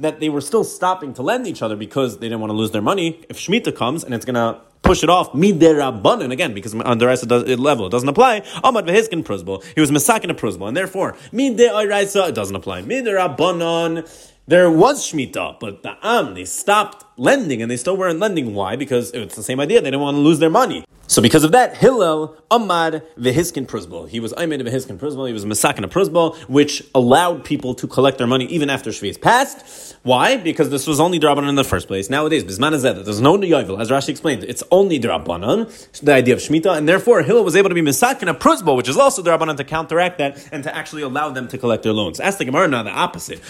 that 0.00 0.18
they 0.18 0.28
were 0.28 0.40
still 0.40 0.64
stopping 0.64 1.14
to 1.14 1.22
lend 1.22 1.46
each 1.46 1.62
other 1.62 1.76
because 1.76 2.18
they 2.18 2.26
didn't 2.26 2.40
want 2.40 2.50
to 2.50 2.56
lose 2.56 2.72
their 2.72 2.82
money, 2.82 3.24
if 3.28 3.38
Shemitah 3.38 3.76
comes 3.76 4.02
and 4.02 4.14
it's 4.14 4.24
going 4.24 4.34
to 4.34 4.60
push 4.82 5.02
it 5.02 5.10
off 5.10 5.32
miderabanan 5.32 6.32
again 6.32 6.54
because 6.54 6.74
on 6.74 6.98
the 6.98 7.06
rest 7.06 7.22
of 7.22 7.28
the 7.28 7.56
level 7.56 7.86
it 7.86 7.90
doesn't 7.90 8.08
apply. 8.08 8.40
Amad 8.62 8.86
vehizkin 8.86 9.24
prusbal. 9.24 9.64
He 9.74 9.80
was 9.80 9.90
misakin 9.90 10.30
a 10.30 10.34
prusbal, 10.34 10.68
and 10.68 10.76
therefore 10.76 11.16
mideraisa 11.32 12.28
it 12.28 12.34
doesn't 12.34 12.56
apply. 12.56 12.82
Miderabanan. 12.82 14.08
There 14.46 14.70
was 14.70 15.06
shmita, 15.06 15.60
but 15.60 15.82
the 15.82 15.96
am 16.02 16.32
they 16.32 16.46
stopped 16.46 17.04
lending 17.18 17.60
and 17.60 17.70
they 17.70 17.76
still 17.76 17.96
weren't 17.96 18.18
lending. 18.18 18.54
Why? 18.54 18.76
Because 18.76 19.10
it's 19.12 19.36
the 19.36 19.42
same 19.42 19.60
idea. 19.60 19.80
They 19.80 19.90
didn't 19.90 20.00
want 20.00 20.14
to 20.14 20.20
lose 20.20 20.38
their 20.38 20.50
money. 20.50 20.84
So 21.08 21.22
because 21.22 21.42
of 21.42 21.52
that, 21.52 21.74
Hillel 21.74 22.36
Amad 22.50 23.02
Vehiskin 23.18 23.66
Prusbal. 23.66 24.10
He 24.10 24.20
was 24.20 24.34
Aymed 24.34 24.60
Vehiskin 24.60 24.98
Prusbal. 24.98 25.26
He 25.26 25.32
was 25.32 25.46
Masakin 25.46 25.82
a 25.82 25.88
Prusbal, 25.88 26.36
which 26.50 26.86
allowed 26.94 27.44
people 27.44 27.74
to 27.76 27.86
collect 27.86 28.18
their 28.18 28.26
money 28.26 28.44
even 28.46 28.68
after 28.68 28.90
Shvi's 28.90 29.16
passed. 29.16 29.96
Why? 30.02 30.36
Because 30.36 30.68
this 30.68 30.86
was 30.86 31.00
only 31.00 31.18
Drabanan 31.18 31.48
in 31.48 31.54
the 31.54 31.64
first 31.64 31.88
place. 31.88 32.10
Nowadays, 32.10 32.44
Bisman 32.44 32.74
Azed, 32.74 33.04
there's 33.06 33.22
no 33.22 33.38
Yovel, 33.38 33.80
as 33.80 33.90
Rashi 33.90 34.10
explained. 34.10 34.44
It's 34.44 34.62
only 34.70 35.00
Drabanan, 35.00 36.00
the 36.00 36.12
idea 36.12 36.34
of 36.34 36.40
Shemitah, 36.40 36.76
and 36.76 36.86
therefore 36.86 37.22
Hillel 37.22 37.42
was 37.42 37.56
able 37.56 37.70
to 37.70 37.74
be 37.74 37.82
Masakin 37.82 38.28
a 38.28 38.34
Prusbal, 38.34 38.76
which 38.76 38.88
is 38.88 38.98
also 38.98 39.22
Drabanan 39.22 39.56
to 39.56 39.64
counteract 39.64 40.18
that 40.18 40.46
and 40.52 40.62
to 40.64 40.76
actually 40.76 41.02
allow 41.02 41.30
them 41.30 41.48
to 41.48 41.56
collect 41.56 41.84
their 41.84 41.94
loans. 41.94 42.20
Ask 42.20 42.36
the 42.38 42.44
Gemara 42.44 42.68
now 42.68 42.82
the 42.82 42.90
opposite. 42.90 43.40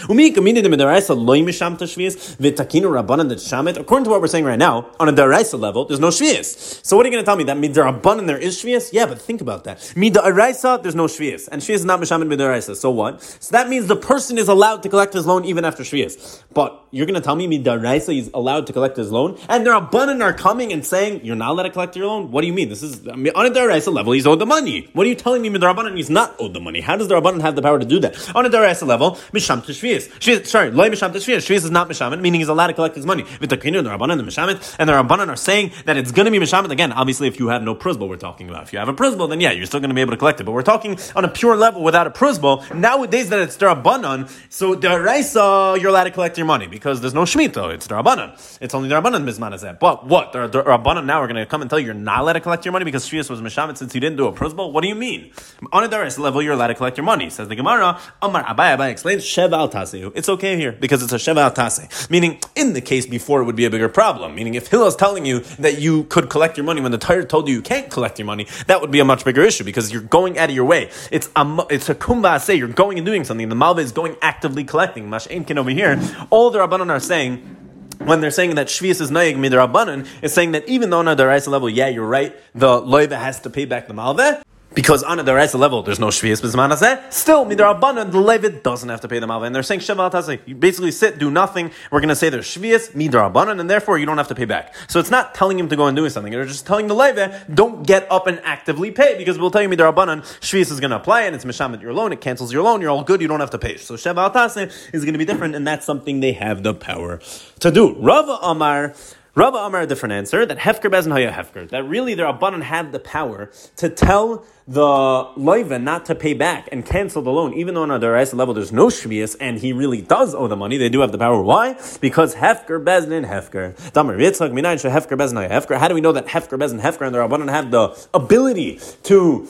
According 3.66 4.04
to 4.04 4.10
what 4.10 4.20
we're 4.20 4.28
saying 4.28 4.44
right 4.44 4.58
now, 4.58 4.90
on 5.00 5.08
a 5.08 5.12
Daraisa 5.12 5.58
level, 5.58 5.84
there's 5.84 6.00
no 6.00 6.08
Shvias. 6.08 6.84
So 6.84 6.96
what 6.96 7.06
are 7.06 7.08
you 7.08 7.12
going 7.12 7.24
to 7.24 7.26
tell 7.26 7.36
me? 7.36 7.44
That 7.44 7.56
midrabanan 7.56 8.26
there 8.26 8.38
is 8.38 8.62
shvius? 8.62 8.92
Yeah, 8.92 9.06
but 9.06 9.20
think 9.20 9.40
about 9.40 9.64
that. 9.64 9.78
Midaraisa, 9.96 10.82
there's 10.82 10.94
no 10.94 11.06
shvius. 11.06 11.48
And 11.50 11.62
shvius 11.62 11.76
is 11.76 11.84
not 11.84 12.00
mishamin 12.00 12.28
midaraisa. 12.32 12.76
So 12.76 12.90
what? 12.90 13.22
So 13.22 13.52
that 13.52 13.68
means 13.68 13.86
the 13.86 13.96
person 13.96 14.38
is 14.38 14.48
allowed 14.48 14.82
to 14.82 14.88
collect 14.88 15.14
his 15.14 15.26
loan 15.26 15.44
even 15.44 15.64
after 15.64 15.82
shvius. 15.82 16.42
But 16.52 16.84
you're 16.90 17.06
going 17.06 17.14
to 17.14 17.20
tell 17.20 17.36
me 17.36 17.46
midaraisa 17.46 18.16
is 18.18 18.30
allowed 18.34 18.66
to 18.66 18.72
collect 18.72 18.96
his 18.96 19.10
loan? 19.10 19.38
And 19.48 19.66
there 19.66 19.74
are 19.74 19.80
the 19.80 19.86
rabbanan 19.86 20.22
are 20.22 20.32
coming 20.32 20.72
and 20.72 20.84
saying, 20.84 21.24
you're 21.24 21.36
not 21.36 21.50
allowed 21.50 21.64
to 21.64 21.70
collect 21.70 21.96
your 21.96 22.06
loan? 22.06 22.30
What 22.30 22.42
do 22.42 22.46
you 22.46 22.52
mean? 22.52 22.68
This 22.68 22.82
is, 22.82 23.06
I 23.08 23.16
mean, 23.16 23.32
on 23.34 23.46
a 23.46 23.50
daraisa 23.50 23.92
level, 23.92 24.12
he's 24.12 24.26
owed 24.26 24.38
the 24.38 24.46
money. 24.46 24.88
What 24.92 25.06
are 25.06 25.10
you 25.10 25.14
telling 25.14 25.42
me 25.42 25.50
midrabanan 25.50 25.96
he's 25.96 26.10
not 26.10 26.34
owed 26.38 26.54
the 26.54 26.60
money? 26.60 26.80
How 26.80 26.96
does 26.96 27.08
the 27.08 27.14
rabbanan 27.14 27.40
have 27.40 27.56
the 27.56 27.62
power 27.62 27.78
to 27.78 27.84
do 27.84 27.98
that? 28.00 28.34
On 28.34 28.44
a 28.44 28.50
daraisa 28.50 28.86
level, 28.86 29.12
misham 29.32 29.64
to 29.66 29.72
shvius. 29.72 30.46
Sorry, 30.46 30.70
loy 30.70 30.88
misham 30.88 31.12
to 31.12 31.18
shvius. 31.18 31.38
Shvius 31.38 31.64
is 31.64 31.70
not 31.70 31.88
mishamin, 31.88 32.20
meaning 32.20 32.40
he's 32.40 32.48
allowed 32.48 32.68
to 32.68 32.74
collect 32.74 32.96
his 32.96 33.06
money. 33.06 33.24
V'takinu, 33.48 33.82
the 33.82 33.90
rabbanan, 33.90 34.16
the 34.16 34.22
mishamin, 34.22 34.76
and 34.78 34.88
the 34.88 34.92
rabbanan 34.92 35.28
are 35.28 35.36
saying 35.36 35.72
that 35.84 35.96
it's 35.96 36.12
going 36.12 36.26
to 36.26 36.30
be 36.30 36.38
mishamin. 36.38 36.70
Again, 36.70 36.92
obviously, 36.92 37.28
if 37.28 37.38
you 37.38 37.48
have 37.48 37.62
no 37.62 37.74
prusbal 37.74 38.08
we're 38.08 38.16
talking 38.16 38.48
about. 38.48 38.64
If 38.64 38.72
you 38.72 38.78
have 38.78 38.88
a 38.88 38.94
prusbal, 38.94 39.28
then 39.28 39.40
yeah, 39.40 39.52
you're 39.52 39.66
still 39.66 39.80
going 39.80 39.90
to 39.90 39.94
be 39.94 40.00
able 40.00 40.12
to 40.12 40.16
collect 40.16 40.40
it. 40.40 40.44
But 40.44 40.52
we're 40.52 40.62
talking 40.62 40.98
on 41.16 41.24
a 41.24 41.28
pure 41.28 41.56
level 41.56 41.82
without 41.82 42.06
a 42.06 42.10
prusbal. 42.10 42.74
Nowadays 42.74 43.30
that 43.30 43.40
it's 43.40 43.56
darabanan, 43.56 44.30
so 44.52 44.74
daraisa 44.74 45.80
you're 45.80 45.90
allowed 45.90 46.04
to 46.04 46.10
collect 46.10 46.36
your 46.36 46.46
money 46.46 46.66
because 46.66 47.00
there's 47.00 47.14
no 47.14 47.22
shmita. 47.22 47.72
It's 47.74 47.86
darabanan. 47.86 48.58
It's 48.60 48.74
only 48.74 48.88
darabanan 48.88 49.24
mizmanazeh. 49.24 49.78
But 49.78 50.06
what? 50.06 50.32
The 50.32 50.48
darabanan 50.48 51.06
now 51.06 51.22
are 51.22 51.26
going 51.26 51.36
to 51.36 51.46
come 51.46 51.62
and 51.62 51.70
tell 51.70 51.78
you 51.78 51.86
you're 51.86 51.94
not 51.94 52.20
allowed 52.20 52.34
to 52.34 52.40
collect 52.40 52.64
your 52.64 52.72
money 52.72 52.84
because 52.84 53.08
shvius 53.08 53.30
was 53.30 53.40
mishamet 53.40 53.76
since 53.76 53.94
you 53.94 54.00
didn't 54.00 54.16
do 54.16 54.26
a 54.26 54.32
prusbal. 54.32 54.72
What 54.72 54.82
do 54.82 54.88
you 54.88 54.94
mean? 54.94 55.32
On 55.72 55.82
a 55.84 55.88
daraisa 55.88 56.18
level, 56.18 56.42
you're 56.42 56.54
allowed 56.54 56.68
to 56.68 56.74
collect 56.74 56.96
your 56.96 57.04
money. 57.04 57.30
Says 57.30 57.48
the 57.48 57.56
Gemara. 57.56 58.00
Amar 58.22 58.44
Abaye 58.44 58.76
Abaye 58.76 58.90
explains 58.90 59.24
sheva 59.24 59.52
al 59.52 60.12
It's 60.14 60.28
okay 60.28 60.56
here 60.56 60.72
because 60.72 61.02
it's 61.02 61.12
a 61.12 61.16
sheva 61.16 61.56
al 61.56 62.08
Meaning, 62.10 62.40
in 62.54 62.72
the 62.72 62.80
case 62.80 63.06
before 63.06 63.37
therefore 63.38 63.42
it 63.42 63.46
would 63.46 63.56
be 63.56 63.64
a 63.64 63.70
bigger 63.70 63.88
problem. 63.88 64.34
Meaning, 64.34 64.54
if 64.54 64.68
Hillel 64.68 64.88
is 64.88 64.96
telling 64.96 65.24
you 65.24 65.40
that 65.58 65.78
you 65.78 66.04
could 66.04 66.28
collect 66.28 66.56
your 66.56 66.64
money 66.64 66.80
when 66.80 66.92
the 66.92 66.98
Torah 66.98 67.24
told 67.24 67.48
you 67.48 67.54
you 67.54 67.62
can't 67.62 67.90
collect 67.90 68.18
your 68.18 68.26
money, 68.26 68.46
that 68.66 68.80
would 68.80 68.90
be 68.90 69.00
a 69.00 69.04
much 69.04 69.24
bigger 69.24 69.42
issue 69.42 69.64
because 69.64 69.92
you're 69.92 70.02
going 70.02 70.38
out 70.38 70.48
of 70.48 70.54
your 70.54 70.64
way. 70.64 70.90
It's 71.10 71.30
a, 71.36 71.66
it's 71.70 71.88
a 71.88 71.94
kumba 71.94 72.40
say, 72.40 72.56
you're 72.56 72.68
going 72.68 72.98
and 72.98 73.06
doing 73.06 73.24
something. 73.24 73.48
The 73.48 73.54
Malva 73.54 73.80
is 73.80 73.92
going 73.92 74.16
actively 74.20 74.64
collecting. 74.64 75.08
Mash'enkin 75.08 75.56
over 75.56 75.70
here, 75.70 76.00
all 76.30 76.50
the 76.50 76.58
Rabbanon 76.58 76.90
are 76.90 77.00
saying, 77.00 77.56
when 77.98 78.20
they're 78.20 78.30
saying 78.30 78.54
that 78.56 78.68
Shvius 78.68 79.00
is 79.00 79.10
Nayig 79.10 79.36
Midrabanan, 79.36 80.06
is 80.22 80.32
saying 80.32 80.52
that 80.52 80.68
even 80.68 80.90
though 80.90 81.00
on 81.00 81.08
a 81.08 81.16
Daraisa 81.16 81.48
level, 81.48 81.68
yeah, 81.68 81.88
you're 81.88 82.06
right, 82.06 82.34
the 82.54 82.80
Loiva 82.80 83.18
has 83.18 83.40
to 83.40 83.50
pay 83.50 83.64
back 83.64 83.88
the 83.88 83.94
Malveh, 83.94 84.42
because 84.78 85.02
on 85.02 85.18
a 85.18 85.24
deraisa 85.24 85.58
level 85.58 85.82
there's 85.82 85.98
no 85.98 86.06
shvius 86.06 86.40
b'zman 86.40 87.12
Still, 87.12 87.44
midrabanan 87.44 88.12
the 88.12 88.18
levit 88.18 88.62
doesn't 88.62 88.88
have 88.88 89.00
to 89.00 89.08
pay 89.08 89.18
the 89.18 89.26
malva, 89.26 89.46
and 89.46 89.52
they're 89.52 89.64
saying 89.64 89.80
sheval 89.80 90.08
tasei. 90.08 90.38
You 90.46 90.54
basically 90.54 90.92
sit, 90.92 91.18
do 91.18 91.32
nothing. 91.32 91.72
We're 91.90 91.98
going 91.98 92.10
to 92.10 92.14
say 92.14 92.28
there's 92.28 92.46
shvius 92.46 92.92
midrabanan, 92.92 93.58
and 93.58 93.68
therefore 93.68 93.98
you 93.98 94.06
don't 94.06 94.18
have 94.18 94.28
to 94.28 94.36
pay 94.36 94.44
back. 94.44 94.76
So 94.86 95.00
it's 95.00 95.10
not 95.10 95.34
telling 95.34 95.58
him 95.58 95.68
to 95.68 95.74
go 95.74 95.88
and 95.88 95.96
do 95.96 96.08
something. 96.08 96.32
They're 96.32 96.44
just 96.44 96.64
telling 96.64 96.86
the 96.86 96.94
levit 96.94 97.52
don't 97.52 97.84
get 97.84 98.06
up 98.08 98.28
and 98.28 98.40
actively 98.44 98.92
pay 98.92 99.18
because 99.18 99.36
we'll 99.36 99.50
tell 99.50 99.62
you 99.62 99.68
midrabanan 99.68 100.20
shvius 100.38 100.70
is 100.70 100.78
going 100.78 100.92
to 100.92 100.96
apply 100.96 101.22
and 101.22 101.34
it's 101.34 101.44
mishamet 101.44 101.82
your 101.82 101.92
loan. 101.92 102.12
It 102.12 102.20
cancels 102.20 102.52
your 102.52 102.62
loan. 102.62 102.80
You're 102.80 102.90
all 102.90 103.02
good. 103.02 103.20
You 103.20 103.26
don't 103.26 103.40
have 103.40 103.50
to 103.50 103.58
pay. 103.58 103.78
So 103.78 103.96
sheval 103.96 104.30
tasei 104.30 104.72
is 104.94 105.02
going 105.02 105.14
to 105.14 105.18
be 105.18 105.24
different, 105.24 105.56
and 105.56 105.66
that's 105.66 105.86
something 105.86 106.20
they 106.20 106.34
have 106.34 106.62
the 106.62 106.72
power 106.72 107.18
to 107.58 107.72
do. 107.72 107.94
Rava 107.94 108.38
Amar. 108.42 108.94
Rava 109.38 109.58
Amar 109.58 109.82
a 109.82 109.86
different 109.86 110.14
answer 110.14 110.44
that 110.44 110.58
Hefker 110.58 110.90
Bezin 110.90 111.12
Haya 111.12 111.30
Hefker 111.30 111.70
that 111.70 111.84
really 111.84 112.14
the 112.14 112.24
Rabbanon 112.24 112.60
had 112.60 112.90
the 112.90 112.98
power 112.98 113.52
to 113.76 113.88
tell 113.88 114.44
the 114.66 114.82
loiva 114.82 115.80
not 115.80 116.06
to 116.06 116.16
pay 116.16 116.34
back 116.34 116.68
and 116.72 116.84
cancel 116.84 117.22
the 117.22 117.30
loan, 117.30 117.54
even 117.54 117.74
though 117.74 117.84
on 117.84 117.92
a 117.92 118.00
deraisa 118.00 118.34
level 118.34 118.52
there's 118.52 118.72
no 118.72 118.88
shvius 118.88 119.36
and 119.40 119.60
he 119.60 119.72
really 119.72 120.02
does 120.02 120.34
owe 120.34 120.48
the 120.48 120.56
money. 120.56 120.76
They 120.76 120.88
do 120.88 121.02
have 121.02 121.12
the 121.12 121.18
power. 121.18 121.40
Why? 121.40 121.74
Because 122.00 122.34
Hefker 122.34 122.82
Bezin 122.84 123.28
Hefker. 123.28 123.76
Hefker 123.92 125.16
Bezin 125.16 125.48
Hefker. 125.48 125.78
How 125.78 125.86
do 125.86 125.94
we 125.94 126.00
know 126.00 126.10
that 126.10 126.26
Hefker 126.26 126.58
Bezin 126.58 126.80
Hefker 126.80 127.06
and 127.06 127.14
the 127.14 127.18
Rabbanon 127.20 127.48
have 127.48 127.70
the 127.70 127.96
ability 128.12 128.80
to 129.04 129.46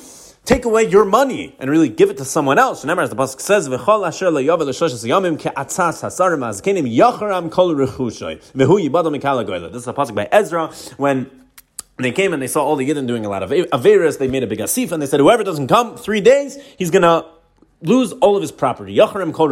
take 0.49 0.64
away 0.64 0.88
your 0.88 1.05
money 1.05 1.55
and 1.59 1.71
really 1.71 1.90
give 1.90 2.09
it 2.09 2.17
to 2.17 2.25
someone 2.25 2.59
else. 2.59 2.83
Remember, 2.83 3.02
as 3.02 3.11
the 3.11 3.17
pasuk 3.17 3.38
says, 3.38 3.69
"V'chol 3.69 4.09
asher 4.09 4.31
le'yovel 4.31 4.67
l'shoshes 4.67 5.05
yamim 5.05 5.38
ke'atzas 5.38 6.00
hasarim 6.02 6.43
azkenim 6.49 6.87
yacharam 7.00 7.50
kol 7.50 7.75
rechushay 7.75 8.40
v'hu 8.55 8.88
yibadol 8.88 9.14
mikala 9.14 9.47
goyla." 9.47 9.71
This 9.71 9.83
is 9.83 9.88
a 9.88 9.93
pasuk 9.93 10.14
by 10.14 10.26
Ezra 10.33 10.73
when 10.97 11.31
they 11.99 12.12
came 12.12 12.33
and 12.33 12.40
they 12.40 12.47
saw 12.47 12.64
all 12.64 12.76
the 12.76 12.88
Yidden 12.88 13.07
doing 13.07 13.26
a 13.26 13.28
lot 13.28 13.43
of 13.43 13.50
Averis. 13.50 14.19
They 14.19 14.28
made 14.28 14.43
a 14.43 14.47
big 14.47 14.61
asif 14.61 14.90
and 14.90 15.02
they 15.02 15.07
said, 15.07 15.21
whoever 15.21 15.43
doesn't 15.43 15.67
come 15.67 15.97
three 15.97 16.21
days, 16.21 16.57
he's 16.78 16.90
going 16.90 17.02
to 17.02 17.26
lose 17.80 18.12
all 18.12 18.35
of 18.37 18.42
his 18.42 18.50
property. 18.50 18.97
Yacharim 18.97 19.32
kol. 19.32 19.49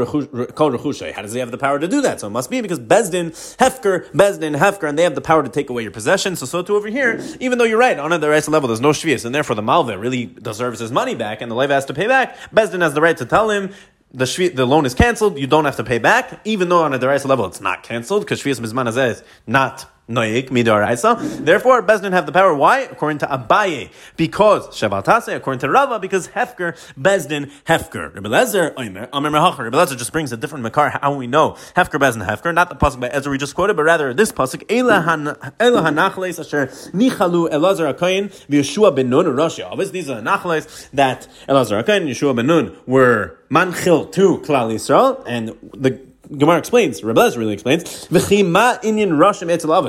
How 1.12 1.22
does 1.22 1.32
he 1.32 1.38
have 1.38 1.50
the 1.50 1.58
power 1.58 1.78
to 1.78 1.86
do 1.86 2.00
that? 2.02 2.20
So 2.20 2.26
it 2.26 2.30
must 2.30 2.50
be 2.50 2.60
because 2.60 2.80
Bezdin, 2.80 3.30
Hefker, 3.56 4.10
Bezdin, 4.10 4.56
Hefker, 4.56 4.88
and 4.88 4.98
they 4.98 5.04
have 5.04 5.14
the 5.14 5.20
power 5.20 5.42
to 5.42 5.48
take 5.48 5.70
away 5.70 5.82
your 5.82 5.92
possession. 5.92 6.36
So 6.36 6.46
so 6.46 6.62
too 6.62 6.76
over 6.76 6.88
here, 6.88 7.20
even 7.40 7.58
though 7.58 7.64
you're 7.64 7.78
right, 7.78 7.98
on 7.98 8.18
the 8.20 8.28
rest 8.28 8.48
level 8.48 8.68
there's 8.68 8.80
no 8.80 8.90
shvius, 8.90 9.24
and 9.24 9.34
therefore 9.34 9.56
the 9.56 9.62
Malva 9.62 9.98
really 9.98 10.26
deserves 10.26 10.80
his 10.80 10.90
money 10.90 11.14
back, 11.14 11.40
and 11.40 11.50
the 11.50 11.54
Leva 11.54 11.74
has 11.74 11.84
to 11.86 11.94
pay 11.94 12.06
back. 12.06 12.36
Bezdin 12.54 12.82
has 12.82 12.94
the 12.94 13.00
right 13.00 13.16
to 13.16 13.26
tell 13.26 13.50
him 13.50 13.72
the 14.12 14.24
shvi, 14.24 14.54
the 14.54 14.66
loan 14.66 14.86
is 14.86 14.94
canceled, 14.94 15.38
you 15.38 15.46
don't 15.46 15.64
have 15.64 15.76
to 15.76 15.84
pay 15.84 15.98
back, 15.98 16.40
even 16.44 16.68
though 16.68 16.82
on 16.82 16.94
a 16.94 16.98
deraisa 16.98 17.26
level 17.26 17.44
it's 17.46 17.60
not 17.60 17.82
canceled, 17.82 18.22
because 18.22 18.42
shvius 18.42 18.60
mizman 18.60 18.88
is 18.88 19.22
not 19.46 19.90
noyik 20.08 20.50
midaraisa. 20.50 21.44
Therefore, 21.44 21.82
Bezdin 21.82 22.12
have 22.12 22.26
the 22.26 22.32
power. 22.32 22.54
Why? 22.54 22.80
According 22.80 23.18
to 23.18 23.26
Abaye, 23.26 23.90
because 24.16 24.68
Shabbatase. 24.68 25.34
According 25.34 25.60
to 25.60 25.70
Rava, 25.70 25.98
because 25.98 26.28
Hefker 26.28 26.76
Bezdin 26.98 27.50
Hefker. 27.66 28.14
Rebbe 28.14 28.28
Lezer 28.28 28.74
Oimer 28.74 29.08
Amer 29.12 29.30
Mehachar. 29.30 29.64
Rebbe 29.64 29.76
Lezer 29.76 29.96
just 29.96 30.12
brings 30.12 30.32
a 30.32 30.36
different 30.36 30.62
makar. 30.62 30.90
How 30.90 31.14
we 31.14 31.26
know 31.26 31.52
Hefker 31.76 31.98
Bezdin 31.98 32.26
Hefker, 32.26 32.54
not 32.54 32.68
the 32.68 32.76
pasuk 32.76 33.00
by 33.00 33.08
Ezra 33.08 33.30
we 33.30 33.38
just 33.38 33.54
quoted, 33.54 33.76
but 33.76 33.84
rather 33.84 34.14
this 34.14 34.32
pasuk 34.32 34.64
Ela 34.70 35.02
Hanachles 35.60 36.38
Asher 36.38 36.66
Nichalu 36.92 37.50
Elazar 37.50 37.92
Akayin 37.92 38.30
Yeshua 38.48 38.94
ben 38.94 39.10
Nun 39.10 39.26
Russia. 39.34 39.66
Obviously, 39.68 40.00
these 40.00 40.10
are 40.10 40.20
Nachles 40.20 40.90
that 40.90 41.26
Elazar 41.48 41.82
Akayin 41.82 42.06
Yeshua 42.08 42.34
ben 42.36 42.46
Nun 42.46 42.76
were 42.86 43.38
manchil 43.50 44.10
to 44.12 44.38
Klal 44.38 44.72
Yisrael, 44.72 45.22
and 45.26 45.56
the 45.74 46.05
Gemara 46.36 46.58
explains, 46.58 47.04
Rebbe 47.04 47.32
really 47.36 47.52
explains, 47.52 48.06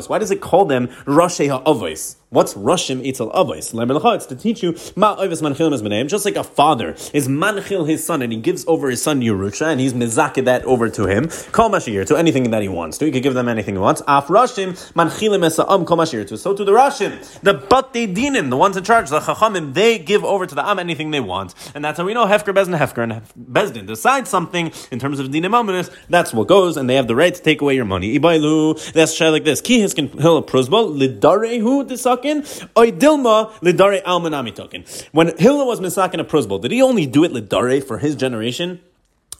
Why 0.09 0.19
does 0.19 0.31
it 0.31 0.41
call 0.41 0.65
them 0.65 0.87
Roshei 1.05 1.49
Ha'avos? 1.49 2.17
What's 2.29 2.55
Roshim 2.55 3.07
Itzel 3.07 3.33
Avos? 3.33 4.15
It's 4.15 4.25
to 4.25 4.35
teach 4.35 4.61
you 4.61 4.73
Manchil 4.73 5.71
is 5.71 5.81
name. 5.81 6.09
Just 6.09 6.25
like 6.25 6.35
a 6.35 6.43
father 6.43 6.89
is 7.13 7.29
Manchil 7.29 7.87
his 7.87 8.05
son 8.05 8.21
and 8.21 8.33
he 8.33 8.37
gives 8.37 8.65
over 8.67 8.89
his 8.89 9.01
son 9.01 9.21
Yerusha 9.21 9.67
and 9.67 9.79
he's 9.79 9.93
mizaked 9.93 10.43
that 10.43 10.65
over 10.65 10.89
to 10.89 11.05
him. 11.05 11.29
Kol 11.53 11.69
Mashir 11.69 12.05
to 12.05 12.17
anything 12.17 12.51
that 12.51 12.61
he 12.61 12.67
wants 12.67 12.97
to. 12.97 13.05
He 13.05 13.13
could 13.13 13.23
give 13.23 13.33
them 13.33 13.47
anything 13.47 13.75
he 13.75 13.79
wants. 13.79 14.01
Af 14.09 14.27
Roshim 14.27 14.71
Manchilim 14.91 15.39
Esa'am 15.39 15.87
Kol 15.87 15.95
Mashir 15.95 16.27
to. 16.27 16.37
So 16.37 16.53
to 16.53 16.65
the 16.65 16.73
Roshim, 16.73 17.17
the 17.43 17.53
Batei 17.53 18.13
Dinim, 18.13 18.49
the 18.49 18.57
ones 18.57 18.75
in 18.75 18.83
charge, 18.83 19.09
the 19.09 19.21
Chachamim, 19.21 19.73
they 19.73 19.97
give 19.97 20.25
over 20.25 20.45
to 20.45 20.53
the 20.53 20.67
Am 20.67 20.79
anything 20.79 21.11
they 21.11 21.21
want, 21.21 21.55
and 21.73 21.85
that's 21.85 21.97
how 21.97 22.03
we 22.03 22.13
know 22.13 22.25
Hefker 22.25 22.53
Bezdin 22.53 22.77
Hefker 22.77 23.03
and 23.03 23.21
Bezdin 23.53 23.87
decide 23.87 24.27
something 24.27 24.73
in 24.91 24.99
terms 24.99 25.21
of 25.21 25.27
Dinim 25.27 25.51
Amonis. 25.51 25.89
That's 26.09 26.33
what 26.33 26.49
goes, 26.49 26.75
and 26.75 26.89
they 26.89 26.95
have 26.95 27.07
the 27.07 27.15
right 27.15 27.33
to 27.33 27.41
take 27.41 27.61
away 27.61 27.75
your 27.75 27.85
money. 27.85 28.19
Ibailu. 28.19 28.91
That's 28.91 29.17
like 29.21 29.45
this. 29.45 29.61
Ki 29.61 29.81
Lidarehu 29.81 31.87
Disak 31.87 32.16
misakin, 32.17 32.69
oidilma 32.75 33.51
lidare 33.61 34.03
almanami 34.03 34.55
token. 34.55 34.83
When 35.11 35.37
Hillel 35.37 35.67
was 35.67 35.79
misakin 35.79 36.19
a 36.19 36.23
prosbol, 36.23 36.61
did 36.61 36.71
he 36.71 36.81
only 36.81 37.05
do 37.05 37.23
it 37.23 37.31
lidare 37.31 37.83
for 37.83 37.97
his 37.99 38.15
generation? 38.15 38.81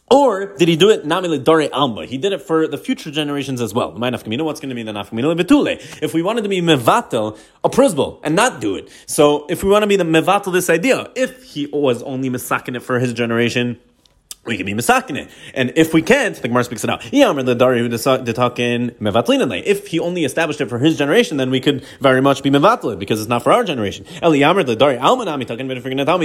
Or 0.09 0.55
did 0.55 0.69
he 0.69 0.77
do 0.77 0.89
it 0.89 1.05
nami 1.05 1.37
dare 1.37 1.69
alma? 1.73 2.05
He 2.05 2.17
did 2.17 2.31
it 2.31 2.41
for 2.41 2.65
the 2.65 2.77
future 2.77 3.11
generations 3.11 3.59
as 3.59 3.73
well. 3.73 3.91
My 3.91 4.09
nafkamina, 4.09 4.45
what's 4.45 4.61
going 4.61 4.69
to 4.69 4.75
be 4.75 4.83
the 4.83 4.93
nafkamina 4.93 5.37
betule? 5.37 5.77
If 6.01 6.13
we 6.13 6.21
wanted 6.21 6.43
to 6.43 6.49
be 6.49 6.61
mevatel 6.61 7.37
a 7.61 7.69
prosbol 7.69 8.21
and 8.23 8.33
not 8.33 8.61
do 8.61 8.75
it, 8.75 8.89
so 9.05 9.45
if 9.47 9.65
we 9.65 9.69
want 9.69 9.83
to 9.83 9.87
be 9.87 9.97
the 9.97 10.05
mevatel 10.05 10.53
this 10.53 10.69
idea, 10.69 11.11
if 11.15 11.43
he 11.43 11.67
was 11.73 12.01
only 12.03 12.29
misakin 12.29 12.77
it 12.77 12.83
for 12.83 12.99
his 12.99 13.11
generation, 13.11 13.79
we 14.47 14.57
can 14.57 14.65
be 14.65 14.73
misakin 14.73 15.29
And 15.53 15.71
if 15.75 15.93
we 15.93 16.01
can't, 16.01 16.35
the 16.35 16.47
Gemara 16.47 16.63
speaks 16.63 16.83
it 16.83 16.89
out. 16.89 17.05
If 17.11 19.87
he 19.87 19.99
only 19.99 20.25
established 20.25 20.61
it 20.61 20.69
for 20.69 20.79
his 20.79 20.97
generation, 20.97 21.37
then 21.37 21.51
we 21.51 21.59
could 21.59 21.85
very 21.99 22.21
much 22.21 22.41
be 22.41 22.49
mevatel 22.49 22.97
because 22.97 23.19
it's 23.19 23.29
not 23.29 23.43
for 23.43 23.51
our 23.51 23.63
generation. 23.63 24.05
Tell 24.05 24.31
me 24.31 24.39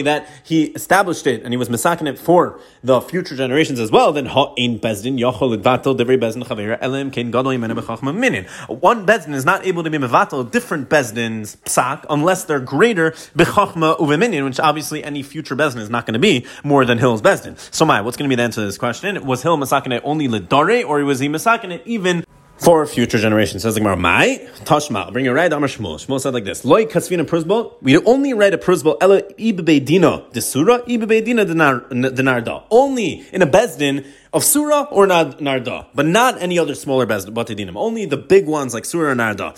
that 0.02 0.28
he 0.44 0.64
established 0.64 1.26
it 1.26 1.42
and 1.42 1.52
he 1.52 1.56
was 1.56 1.68
misakin 1.68 2.08
it 2.08 2.18
for 2.18 2.60
the 2.84 3.00
future 3.00 3.36
generations 3.36 3.80
as 3.80 3.90
well, 3.90 4.12
then 4.12 4.26
One 4.26 4.54
bezdin 9.06 9.34
is 9.34 9.44
not 9.44 9.66
able 9.66 9.82
to 9.82 9.90
be 9.90 9.98
mevatel 9.98 10.48
different 10.50 10.88
bezdins 10.88 11.56
psak 11.64 12.04
unless 12.08 12.44
they're 12.44 12.60
greater 12.60 13.10
bechachma 13.36 13.98
which 14.44 14.60
obviously 14.60 15.02
any 15.02 15.22
future 15.22 15.56
bezdin 15.56 15.78
is 15.78 15.90
not 15.90 16.06
going 16.06 16.14
to 16.14 16.20
be 16.20 16.46
more 16.62 16.84
than 16.84 16.98
Hill's 16.98 17.22
bezdin. 17.22 17.58
So 17.72 17.84
my 17.84 18.00
what's 18.12 18.18
going 18.18 18.28
to 18.28 18.36
be 18.36 18.36
the 18.36 18.42
answer 18.42 18.60
to 18.60 18.66
this 18.66 18.76
question? 18.76 19.24
Was 19.24 19.42
Hill 19.42 19.56
Masakane 19.56 19.98
only 20.04 20.28
Lidare, 20.28 20.86
or 20.86 21.02
was 21.02 21.18
he 21.18 21.30
Masakane 21.30 21.80
even 21.86 22.24
for 22.58 22.84
future 22.84 23.18
generations. 23.18 23.62
Says 23.62 23.72
the 23.72 23.80
Gemara, 23.80 23.96
"My 23.96 24.46
Tashma." 24.64 25.10
Bring 25.10 25.24
your 25.24 25.32
right. 25.34 25.50
Amar 25.50 25.66
Shmuel. 25.66 25.96
Shmuel 25.96 26.20
said 26.20 26.34
like 26.34 26.44
this: 26.44 26.62
Loi 26.62 26.84
kasvina 26.84 27.24
prusbol. 27.24 27.72
We 27.80 27.96
only 28.04 28.34
write 28.34 28.52
a 28.52 28.58
prusbol 28.58 28.98
ela 29.00 29.22
ibebe 29.22 29.82
dina 29.82 30.24
desura 30.30 30.86
ibebe 30.86 31.24
dina 31.24 31.46
denarda. 31.46 32.64
Only 32.70 33.24
in 33.32 33.40
a 33.40 33.46
bezdin 33.46 34.04
of 34.32 34.44
Surah 34.44 34.84
or 34.90 35.06
Narda, 35.06 35.86
but 35.94 36.06
not 36.06 36.40
any 36.40 36.58
other 36.58 36.74
smaller 36.74 37.06
Batadinim. 37.06 37.76
Only 37.76 38.06
the 38.06 38.16
big 38.16 38.46
ones 38.46 38.72
like 38.72 38.86
Surah 38.86 39.10
or 39.10 39.14
Narda. 39.14 39.52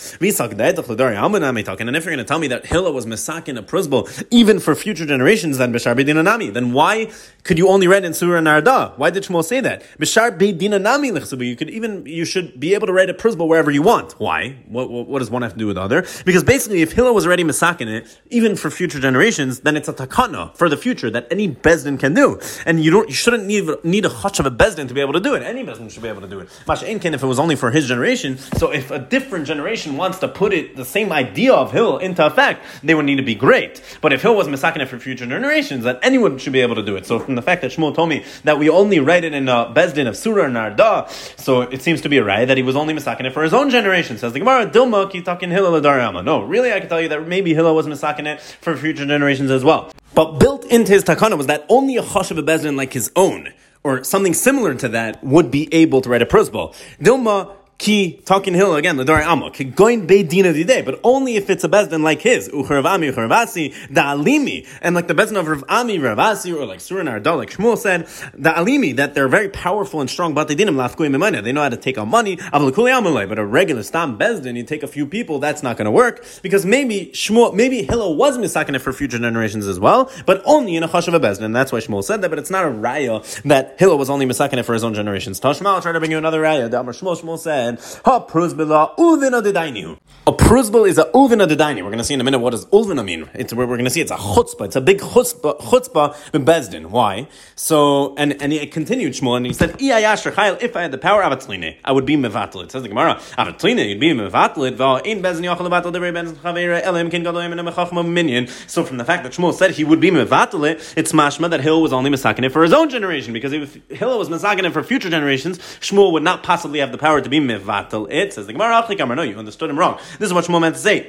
And 1.80 1.96
if 1.96 2.04
you're 2.04 2.14
going 2.14 2.18
to 2.18 2.24
tell 2.24 2.38
me 2.40 2.48
that 2.48 2.66
Hilla 2.66 2.90
was 2.90 3.06
Mesakin 3.06 3.56
a 3.56 3.62
Prusbal, 3.62 4.26
even 4.32 4.58
for 4.58 4.74
future 4.74 5.06
generations, 5.06 5.58
then 5.58 5.72
Bishar 5.72 5.96
Bedinanami, 5.96 6.52
then 6.52 6.72
why 6.72 7.10
could 7.44 7.56
you 7.56 7.68
only 7.68 7.86
read 7.86 8.04
in 8.04 8.14
Surah 8.14 8.38
and 8.38 8.46
Narda? 8.48 8.98
Why 8.98 9.10
did 9.10 9.22
Shmuel 9.22 9.44
say 9.44 9.60
that? 9.60 9.84
Bishar 9.98 10.36
Bedinanami 10.36 11.46
You 11.46 11.56
could 11.56 11.70
even, 11.70 12.04
you 12.06 12.24
should 12.24 12.58
be 12.58 12.74
able 12.74 12.88
to 12.88 12.92
write 12.92 13.10
a 13.10 13.14
Prusbal 13.14 13.46
wherever 13.46 13.70
you 13.70 13.82
want. 13.82 14.12
Why? 14.18 14.56
What, 14.66 14.90
what, 14.90 15.06
what, 15.06 15.18
does 15.20 15.30
one 15.30 15.42
have 15.42 15.52
to 15.52 15.58
do 15.58 15.68
with 15.68 15.76
the 15.76 15.82
other? 15.82 16.04
Because 16.24 16.42
basically, 16.42 16.82
if 16.82 16.92
Hilla 16.92 17.12
was 17.12 17.26
already 17.26 17.44
Mesakin 17.44 17.86
it, 17.86 18.20
even 18.30 18.56
for 18.56 18.70
future 18.70 18.98
generations, 18.98 19.60
then 19.60 19.76
it's 19.76 19.88
a 19.88 19.92
takana 19.92 20.56
for 20.56 20.68
the 20.68 20.76
future 20.76 21.10
that 21.10 21.28
any 21.30 21.48
Bezdin 21.48 22.00
can 22.00 22.14
do. 22.14 22.40
And 22.66 22.82
you 22.82 22.90
don't, 22.90 23.08
you 23.08 23.14
shouldn't 23.14 23.44
need, 23.44 23.68
need 23.84 24.04
a 24.04 24.08
hutch 24.08 24.40
of 24.40 24.46
a 24.46 24.63
Bezdin 24.64 24.88
to 24.88 24.94
be 24.94 25.02
able 25.02 25.12
to 25.12 25.20
do 25.20 25.34
it. 25.34 25.42
Any 25.42 25.62
Bezdin 25.62 25.90
should 25.90 26.02
be 26.02 26.08
able 26.08 26.22
to 26.22 26.26
do 26.26 26.40
it. 26.40 26.48
Masha'inkin, 26.66 27.12
if 27.12 27.22
it 27.22 27.26
was 27.26 27.38
only 27.38 27.54
for 27.54 27.70
his 27.70 27.86
generation, 27.86 28.38
so 28.38 28.72
if 28.72 28.90
a 28.90 28.98
different 28.98 29.46
generation 29.46 29.98
wants 29.98 30.18
to 30.20 30.28
put 30.28 30.54
it, 30.54 30.74
the 30.74 30.86
same 30.86 31.12
idea 31.12 31.52
of 31.52 31.70
Hill 31.70 31.98
into 31.98 32.24
effect, 32.24 32.64
they 32.82 32.94
would 32.94 33.04
need 33.04 33.16
to 33.16 33.22
be 33.22 33.34
great. 33.34 33.82
But 34.00 34.14
if 34.14 34.22
Hill 34.22 34.34
was 34.34 34.48
Masakin 34.48 34.86
for 34.88 34.98
future 34.98 35.26
generations, 35.26 35.84
then 35.84 35.98
anyone 36.02 36.38
should 36.38 36.54
be 36.54 36.60
able 36.60 36.76
to 36.76 36.82
do 36.82 36.96
it. 36.96 37.04
So 37.04 37.18
from 37.18 37.34
the 37.34 37.42
fact 37.42 37.60
that 37.60 37.72
Shmuel 37.72 37.94
told 37.94 38.08
me 38.08 38.24
that 38.44 38.58
we 38.58 38.70
only 38.70 39.00
write 39.00 39.24
it 39.24 39.34
in 39.34 39.48
a 39.50 39.66
Bezdin 39.66 40.08
of 40.08 40.16
Surah 40.16 40.46
and 40.46 40.56
Narda, 40.56 41.10
so 41.38 41.60
it 41.62 41.82
seems 41.82 42.00
to 42.00 42.08
be 42.08 42.16
a 42.16 42.24
right 42.24 42.46
that 42.46 42.56
he 42.56 42.62
was 42.62 42.74
only 42.74 42.94
Masakin 42.94 43.30
for 43.32 43.42
his 43.42 43.52
own 43.52 43.68
generation. 43.68 44.16
Says 44.16 44.32
the 44.32 44.38
Gemara, 44.38 44.66
Dilma 44.66 45.24
talking 45.24 45.50
Hillel 45.50 45.78
No, 46.22 46.42
really 46.42 46.72
I 46.72 46.80
can 46.80 46.88
tell 46.88 47.02
you 47.02 47.08
that 47.10 47.28
maybe 47.28 47.52
Hillel 47.52 47.74
was 47.74 47.86
Masakin 47.86 48.40
for 48.40 48.76
future 48.76 49.04
generations 49.04 49.50
as 49.50 49.62
well. 49.62 49.92
But 50.14 50.38
built 50.38 50.64
into 50.66 50.92
his 50.92 51.04
takana 51.04 51.36
was 51.36 51.48
that 51.48 51.66
only 51.68 51.96
a 51.96 52.02
chashav 52.02 52.38
bezdin 52.46 52.76
like 52.76 52.92
his 52.92 53.10
own 53.16 53.52
or 53.84 54.02
something 54.02 54.34
similar 54.34 54.74
to 54.74 54.88
that 54.88 55.22
would 55.22 55.50
be 55.50 55.72
able 55.72 56.00
to 56.00 56.08
write 56.08 56.22
a 56.22 56.26
prosbol. 56.26 56.74
Dilma 57.00 57.54
ki 57.78 58.20
talking 58.24 58.54
hill 58.54 58.74
again 58.74 58.96
the 58.96 59.12
amo. 59.12 59.50
Ki 59.50 59.64
going 59.64 60.06
beidin 60.06 60.46
of 60.48 60.54
the 60.54 60.64
day, 60.64 60.82
but 60.82 61.00
only 61.02 61.36
if 61.36 61.50
it's 61.50 61.64
a 61.64 61.68
bezdin 61.68 62.02
like 62.02 62.20
his. 62.20 62.48
Ucharavasi 62.48 63.92
da 63.92 64.14
alimi. 64.14 64.66
And 64.80 64.94
like 64.94 65.08
the 65.08 65.14
bezdin 65.14 65.38
of 65.38 65.46
Rav 65.46 65.64
Ami 65.68 65.98
Ravasi 65.98 66.54
or 66.54 66.66
like 66.66 66.78
Surin 66.78 67.08
Ardal 67.08 67.36
like 67.36 67.50
Shmuel 67.50 67.76
said 67.76 68.06
the 68.34 68.50
alimi 68.50 68.96
that 68.96 69.14
they're 69.14 69.28
very 69.28 69.48
powerful 69.48 70.00
and 70.00 70.08
strong 70.08 70.34
but 70.34 70.48
they 70.48 70.54
didn't 70.54 70.76
they 70.76 71.52
know 71.52 71.62
how 71.62 71.68
to 71.68 71.76
take 71.76 71.98
out 71.98 72.08
money. 72.08 72.36
But 72.36 73.38
a 73.38 73.44
regular 73.44 73.82
stam 73.82 74.18
bezdin 74.18 74.56
you 74.56 74.64
take 74.64 74.82
a 74.82 74.88
few 74.88 75.06
people 75.06 75.38
that's 75.38 75.62
not 75.62 75.76
going 75.76 75.86
to 75.86 75.90
work. 75.90 76.24
Because 76.42 76.64
maybe 76.64 77.10
Shmuel 77.12 77.54
maybe 77.54 77.82
Hillel 77.82 78.16
was 78.16 78.38
misakin 78.38 78.80
for 78.80 78.92
future 78.92 79.18
generations 79.18 79.66
as 79.66 79.78
well 79.78 80.10
but 80.26 80.42
only 80.44 80.76
in 80.76 80.82
a 80.82 80.88
chash 80.88 81.08
of 81.08 81.14
a 81.14 81.20
bezdin 81.20 81.52
that's 81.52 81.72
why 81.72 81.80
Shmuel 81.80 82.04
said 82.04 82.22
that 82.22 82.28
but 82.30 82.38
it's 82.38 82.50
not 82.50 82.64
a 82.64 82.68
raya 82.68 83.42
that 83.42 83.78
Hillel 83.78 83.98
was 83.98 84.10
only 84.10 84.26
misakin 84.26 84.64
for 84.64 84.72
his 84.72 84.84
own 84.84 84.94
generations. 84.94 85.40
Tashma 85.40 85.66
I'll 85.66 85.82
try 85.82 85.92
to 85.92 85.98
bring 85.98 86.10
you 86.10 86.18
another 86.18 86.42
raya. 86.42 86.66
Amar 86.66 86.92
Shmuel 86.92 87.20
Shmuel 87.20 87.38
said 87.38 87.63
ha 88.04 88.20
pruzbila 88.32 88.96
uvina 88.96 89.42
dedainu 89.42 89.96
a 90.26 90.32
pruzbel 90.32 90.88
is 90.88 90.96
a 90.96 91.04
uvina 91.12 91.46
dedainu 91.46 91.82
we're 91.82 91.90
going 91.90 91.98
to 91.98 92.04
see 92.04 92.14
in 92.14 92.20
a 92.20 92.24
minute 92.24 92.38
what 92.38 92.50
does 92.50 92.64
ulvina 92.66 93.04
mean. 93.04 93.28
It's 93.34 93.52
we're 93.52 93.66
going 93.66 93.84
to 93.84 93.90
see 93.90 94.00
it's 94.00 94.10
a 94.10 94.16
chutzpah. 94.16 94.64
It's 94.64 94.76
a 94.76 94.80
big 94.80 94.98
chutzpah 94.98 95.60
chutzpah 95.60 96.14
bezdin. 96.32 96.86
Why? 96.86 97.28
So 97.56 98.14
and 98.16 98.40
and 98.42 98.50
he 98.50 98.66
continued 98.66 99.12
Shmuel 99.12 99.36
and 99.36 99.44
he 99.46 99.52
said 99.52 99.76
if 99.78 100.76
I 100.76 100.80
had 100.80 100.92
the 100.92 100.98
power 100.98 101.22
of 101.22 101.38
avatlina 101.38 101.76
I 101.84 101.92
would 101.92 102.06
be 102.06 102.16
mevatel 102.16 102.64
it 102.64 102.72
says 102.72 102.82
the 102.82 102.88
Gemara 102.88 103.16
avatlina 103.36 103.86
you'd 103.86 104.00
be 104.00 104.12
mevatel 104.12 104.66
it 104.66 105.06
in 105.06 105.22
bezdin 105.22 105.44
yachal 105.44 105.68
mevatel 105.68 105.92
devrei 105.92 106.12
bezdin 106.12 106.36
chavera 106.36 106.82
elim 106.82 107.10
kin 107.10 107.22
gadolim 107.22 107.52
and 107.52 107.68
mechachma 107.68 108.08
minion 108.08 108.46
so 108.66 108.82
from 108.82 108.96
the 108.96 109.04
fact 109.04 109.24
that 109.24 109.32
Shmuel 109.32 109.52
said 109.52 109.72
he 109.72 109.84
would 109.84 110.00
be 110.00 110.10
mevatel 110.10 110.64
it's 110.96 111.12
mashma 111.12 111.50
that 111.50 111.60
Hill 111.60 111.82
was 111.82 111.92
only 111.92 112.10
misakin 112.10 112.44
it 112.44 112.50
for 112.50 112.62
his 112.62 112.72
own 112.72 112.88
generation 112.88 113.34
because 113.34 113.52
if 113.52 113.74
Hill 113.90 114.18
was 114.18 114.30
misakin 114.30 114.64
it 114.64 114.72
for 114.72 114.82
future 114.82 115.10
generations 115.10 115.58
Shmuel 115.80 116.12
would 116.12 116.22
not 116.22 116.42
possibly 116.42 116.78
have 116.78 116.92
the 116.92 116.98
power 116.98 117.20
to 117.20 117.28
be 117.28 117.40
mevatel 117.58 118.10
it. 118.10 118.32
Says 118.32 118.46
the 118.46 118.52
Gemara 118.52 118.84
no 119.14 119.22
you 119.22 119.36
understood 119.36 119.70
him 119.70 119.78
wrong. 119.78 119.98
This 120.18 120.28
is 120.28 120.34
what 120.34 120.44
Shmuel 120.44 120.60
meant 120.60 120.76
to 120.76 120.80
say. 120.80 121.06